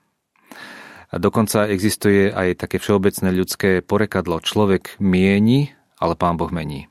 A 1.08 1.14
dokonca 1.16 1.70
existuje 1.70 2.28
aj 2.28 2.66
také 2.66 2.82
všeobecné 2.82 3.30
ľudské 3.32 3.70
porekadlo. 3.80 4.42
Človek 4.42 4.98
mieni, 5.00 5.72
ale 5.96 6.18
pán 6.18 6.36
Boh 6.36 6.50
mení. 6.50 6.90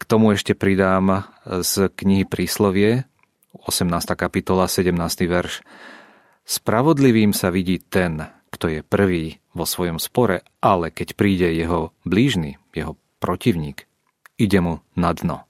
K 0.00 0.02
tomu 0.08 0.32
ešte 0.32 0.56
pridám 0.56 1.28
z 1.44 1.92
knihy 1.92 2.24
Príslovie, 2.24 3.04
18. 3.52 3.90
kapitola, 4.16 4.70
17. 4.70 4.96
verš. 5.28 5.60
Spravodlivým 6.46 7.36
sa 7.36 7.52
vidí 7.52 7.82
ten, 7.82 8.24
kto 8.50 8.66
je 8.68 8.80
prvý 8.82 9.38
vo 9.54 9.66
svojom 9.66 9.98
spore, 10.02 10.46
ale 10.62 10.90
keď 10.90 11.14
príde 11.14 11.48
jeho 11.54 11.94
blížny, 12.06 12.58
jeho 12.74 12.98
protivník, 13.22 13.86
ide 14.38 14.58
mu 14.62 14.74
na 14.94 15.14
dno. 15.14 15.46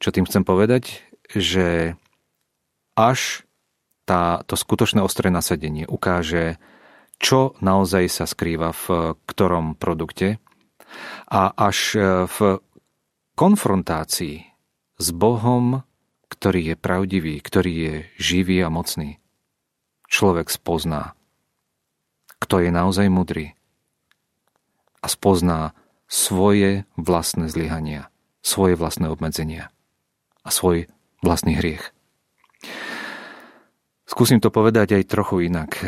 Čo 0.00 0.12
tým 0.12 0.26
chcem 0.26 0.42
povedať? 0.42 1.04
Že 1.32 1.96
až 2.96 3.44
tá, 4.04 4.42
to 4.44 4.58
skutočné 4.58 5.00
ostré 5.00 5.30
nasadenie 5.30 5.86
ukáže, 5.86 6.58
čo 7.22 7.54
naozaj 7.62 8.10
sa 8.10 8.24
skrýva 8.26 8.74
v 8.74 9.14
ktorom 9.30 9.78
produkte 9.78 10.42
a 11.30 11.54
až 11.54 11.78
e, 11.94 12.00
v 12.26 12.38
konfrontácii 13.38 14.42
s 14.98 15.06
Bohom, 15.14 15.86
ktorý 16.28 16.74
je 16.74 16.76
pravdivý, 16.76 17.34
ktorý 17.38 17.72
je 17.72 17.94
živý 18.18 18.66
a 18.66 18.68
mocný, 18.68 19.22
človek 20.10 20.50
spozná, 20.50 21.14
kto 22.52 22.60
je 22.60 22.68
naozaj 22.68 23.08
mudrý 23.08 23.56
a 25.00 25.08
spozná 25.08 25.72
svoje 26.04 26.84
vlastné 27.00 27.48
zlyhania, 27.48 28.12
svoje 28.44 28.76
vlastné 28.76 29.08
obmedzenia 29.08 29.72
a 30.44 30.52
svoj 30.52 30.84
vlastný 31.24 31.56
hriech. 31.56 31.96
Skúsim 34.04 34.36
to 34.36 34.52
povedať 34.52 35.00
aj 35.00 35.08
trochu 35.08 35.48
inak. 35.48 35.80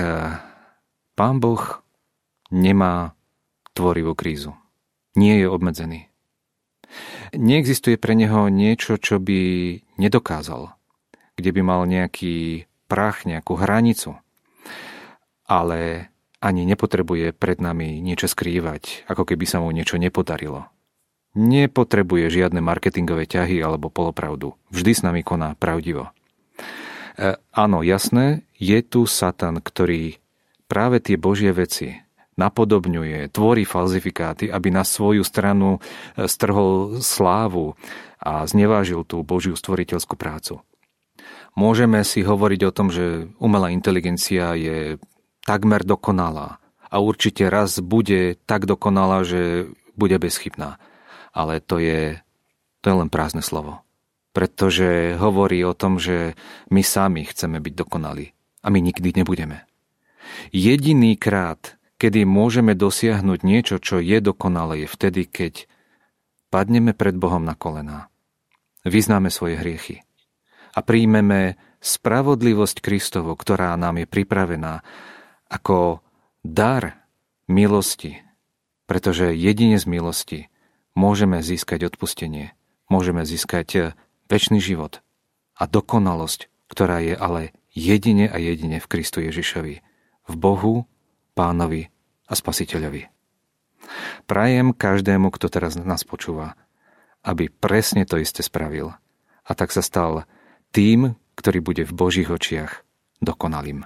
Pán 1.12 1.36
Boh 1.36 1.84
nemá 2.48 3.12
tvorivú 3.76 4.16
krízu. 4.16 4.56
Nie 5.20 5.44
je 5.44 5.52
obmedzený. 5.52 6.08
Neexistuje 7.36 8.00
pre 8.00 8.16
neho 8.16 8.48
niečo, 8.48 8.96
čo 8.96 9.20
by 9.20 9.40
nedokázal, 10.00 10.72
kde 11.36 11.50
by 11.52 11.60
mal 11.60 11.84
nejaký 11.84 12.64
prach, 12.88 13.28
nejakú 13.28 13.52
hranicu. 13.52 14.16
Ale 15.44 16.08
ani 16.44 16.68
nepotrebuje 16.68 17.32
pred 17.32 17.56
nami 17.64 18.04
niečo 18.04 18.28
skrývať, 18.28 19.08
ako 19.08 19.24
keby 19.24 19.48
sa 19.48 19.64
mu 19.64 19.72
niečo 19.72 19.96
nepodarilo. 19.96 20.68
Nepotrebuje 21.34 22.28
žiadne 22.28 22.60
marketingové 22.60 23.24
ťahy 23.24 23.64
alebo 23.64 23.88
polopravdu. 23.88 24.54
Vždy 24.68 24.92
s 24.92 25.00
nami 25.02 25.24
koná 25.24 25.56
pravdivo. 25.56 26.12
E, 27.16 27.40
áno, 27.50 27.80
jasné, 27.80 28.44
je 28.60 28.78
tu 28.84 29.08
Satan, 29.08 29.58
ktorý 29.58 30.20
práve 30.68 31.00
tie 31.00 31.16
Božie 31.16 31.50
veci 31.50 31.96
napodobňuje, 32.34 33.30
tvorí 33.30 33.62
falzifikáty, 33.66 34.50
aby 34.50 34.68
na 34.70 34.84
svoju 34.86 35.24
stranu 35.26 35.78
e, 36.14 36.28
strhol 36.28 37.00
slávu 37.00 37.74
a 38.20 38.46
znevážil 38.46 39.02
tú 39.02 39.24
Božiu 39.24 39.56
stvoriteľskú 39.58 40.14
prácu. 40.14 40.62
Môžeme 41.54 42.02
si 42.02 42.26
hovoriť 42.26 42.60
o 42.66 42.74
tom, 42.74 42.90
že 42.90 43.30
umelá 43.38 43.70
inteligencia 43.70 44.58
je 44.58 44.98
takmer 45.44 45.84
dokonalá 45.84 46.58
a 46.88 46.96
určite 46.98 47.46
raz 47.46 47.78
bude 47.78 48.36
tak 48.48 48.66
dokonalá, 48.66 49.22
že 49.22 49.70
bude 49.94 50.16
bezchybná 50.18 50.80
ale 51.34 51.58
to 51.58 51.82
je, 51.82 52.22
to 52.80 52.86
je 52.86 52.94
len 52.94 53.10
prázdne 53.10 53.42
slovo. 53.42 53.82
Pretože 54.30 55.18
hovorí 55.18 55.66
o 55.66 55.74
tom, 55.74 55.98
že 55.98 56.38
my 56.70 56.82
sami 56.82 57.26
chceme 57.26 57.58
byť 57.58 57.74
dokonali 57.74 58.30
a 58.62 58.70
my 58.70 58.78
nikdy 58.78 59.10
nebudeme. 59.18 59.66
Jediný 60.54 61.18
krát, 61.18 61.76
kedy 61.98 62.24
môžeme 62.24 62.72
dosiahnuť 62.78 63.40
niečo, 63.42 63.76
čo 63.82 63.98
je 63.98 64.18
dokonalé, 64.22 64.86
je 64.86 64.88
vtedy, 64.88 65.22
keď 65.28 65.66
padneme 66.48 66.94
pred 66.94 67.14
Bohom 67.18 67.42
na 67.42 67.58
kolená, 67.58 68.10
vyznáme 68.86 69.28
svoje 69.28 69.58
hriechy 69.58 70.02
a 70.74 70.82
príjmeme 70.82 71.54
spravodlivosť 71.78 72.82
Kristovu, 72.82 73.36
ktorá 73.38 73.76
nám 73.78 74.02
je 74.02 74.06
pripravená 74.08 74.82
ako 75.54 76.02
dar 76.42 77.06
milosti, 77.46 78.18
pretože 78.90 79.30
jedine 79.38 79.78
z 79.78 79.86
milosti 79.86 80.40
môžeme 80.98 81.38
získať 81.46 81.94
odpustenie, 81.94 82.58
môžeme 82.90 83.22
získať 83.22 83.68
eh, 83.78 83.82
väčší 84.26 84.58
život 84.58 84.98
a 85.54 85.70
dokonalosť, 85.70 86.50
ktorá 86.66 86.98
je 86.98 87.14
ale 87.14 87.54
jedine 87.70 88.26
a 88.26 88.42
jedine 88.42 88.82
v 88.82 88.90
Kristu 88.90 89.22
Ježišovi, 89.22 89.74
v 90.26 90.34
Bohu, 90.34 90.90
Pánovi 91.38 91.90
a 92.26 92.34
Spasiteľovi. 92.34 93.06
Prajem 94.24 94.72
každému, 94.74 95.30
kto 95.30 95.46
teraz 95.52 95.76
nás 95.78 96.02
počúva, 96.02 96.56
aby 97.22 97.52
presne 97.52 98.08
to 98.08 98.18
isté 98.18 98.42
spravil 98.42 98.96
a 99.44 99.50
tak 99.52 99.70
sa 99.70 99.84
stal 99.84 100.24
tým, 100.72 101.14
ktorý 101.36 101.60
bude 101.60 101.82
v 101.84 101.92
Božích 101.92 102.30
očiach 102.32 102.82
dokonalým. 103.20 103.84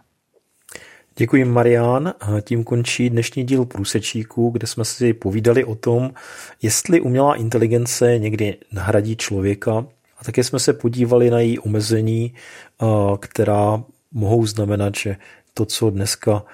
Děkuji 1.18 1.44
Marián. 1.44 2.14
Tím 2.40 2.64
končí 2.64 3.10
dnešní 3.10 3.44
díl 3.44 3.64
Průsečíku, 3.64 4.50
kde 4.50 4.66
jsme 4.66 4.84
si 4.84 5.12
povídali 5.12 5.64
o 5.64 5.74
tom, 5.74 6.10
jestli 6.62 7.00
umělá 7.00 7.34
inteligence 7.34 8.18
někdy 8.18 8.56
nahradí 8.72 9.16
člověka. 9.16 9.86
A 10.18 10.24
také 10.24 10.44
jsme 10.44 10.58
se 10.58 10.72
podívali 10.72 11.30
na 11.30 11.40
její 11.40 11.58
omezení, 11.58 12.34
která 13.20 13.82
mohou 14.12 14.46
znamenat, 14.46 14.94
že 14.94 15.16
to, 15.54 15.64
co 15.64 15.90
dneska 15.90 16.44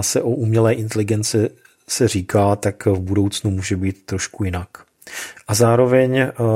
se 0.00 0.22
o 0.22 0.30
umělé 0.30 0.74
inteligence 0.74 1.48
se 1.88 2.08
říká, 2.08 2.56
tak 2.56 2.86
v 2.86 3.00
budoucnu 3.00 3.50
může 3.50 3.76
být 3.76 4.06
trošku 4.06 4.44
jinak. 4.44 4.68
A 5.48 5.54
zároveň 5.54 6.20
uh, 6.20 6.46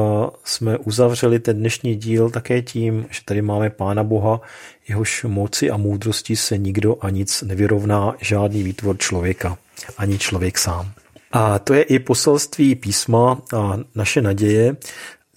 jsme 0.45 0.79
uzavřeli 0.79 1.39
ten 1.39 1.57
dnešní 1.57 1.97
díl 1.97 2.31
také 2.31 2.63
tím, 2.63 3.07
že 3.11 3.21
tady 3.25 3.43
máme 3.43 3.71
Pána 3.71 4.05
Boha, 4.05 4.41
jehož 4.89 5.25
moci 5.29 5.71
a 5.71 5.77
moudrosti 5.77 6.37
se 6.37 6.59
nikdo 6.59 6.97
a 7.01 7.11
nic 7.11 7.43
nevyrovná 7.43 8.15
žádný 8.21 8.63
výtvor 8.63 8.99
člověka, 8.99 9.59
ani 9.99 10.19
člověk 10.19 10.59
sám. 10.59 10.93
A 11.33 11.59
to 11.59 11.75
je 11.75 11.83
i 11.83 11.99
poselství 11.99 12.75
písma 12.75 13.43
a 13.57 13.79
naše 13.95 14.23
naděje. 14.23 14.77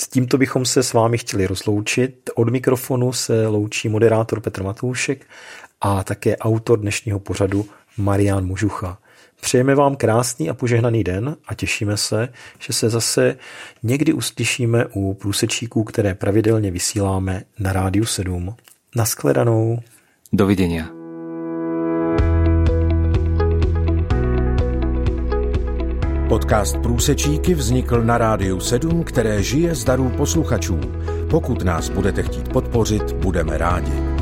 S 0.01 0.08
tímto 0.08 0.38
bychom 0.38 0.65
se 0.65 0.84
s 0.84 0.93
vámi 0.93 1.17
chtěli 1.17 1.47
rozloučit. 1.47 2.30
Od 2.36 2.49
mikrofonu 2.49 3.13
se 3.13 3.47
loučí 3.47 3.89
moderátor 3.89 4.39
Petr 4.39 4.63
Matoušek 4.63 5.25
a 5.82 6.04
také 6.04 6.38
autor 6.38 6.80
dnešního 6.80 7.19
pořadu 7.19 7.65
Marian 7.97 8.45
Mužucha. 8.45 8.97
Přejeme 9.45 9.75
vám 9.75 9.95
krásný 9.95 10.49
a 10.49 10.53
požehnaný 10.53 11.03
den 11.03 11.36
a 11.47 11.55
těšíme 11.55 11.97
se, 11.97 12.29
že 12.60 12.73
se 12.73 12.89
zase 12.89 13.36
někdy 13.84 14.13
uslyšíme 14.13 14.86
u 14.93 15.13
průsečíků, 15.13 15.84
které 15.84 16.15
pravidelně 16.15 16.71
vysíláme 16.71 17.43
na 17.60 17.73
Rádiu 17.73 18.05
7. 18.05 18.55
Naschledanou. 18.95 19.79
Dovidenia. 20.34 20.86
Podcast 26.29 26.77
Průsečíky 26.77 27.53
vznikl 27.53 28.03
na 28.03 28.17
Rádiu 28.17 28.60
7, 28.60 29.03
které 29.03 29.43
žije 29.43 29.75
z 29.75 29.84
darů 29.84 30.10
posluchačů. 30.10 30.79
Pokud 31.29 31.63
nás 31.63 31.89
budete 31.89 32.23
chtít 32.23 32.49
podpořit, 32.49 33.12
budeme 33.12 33.58
rádi. 33.58 34.14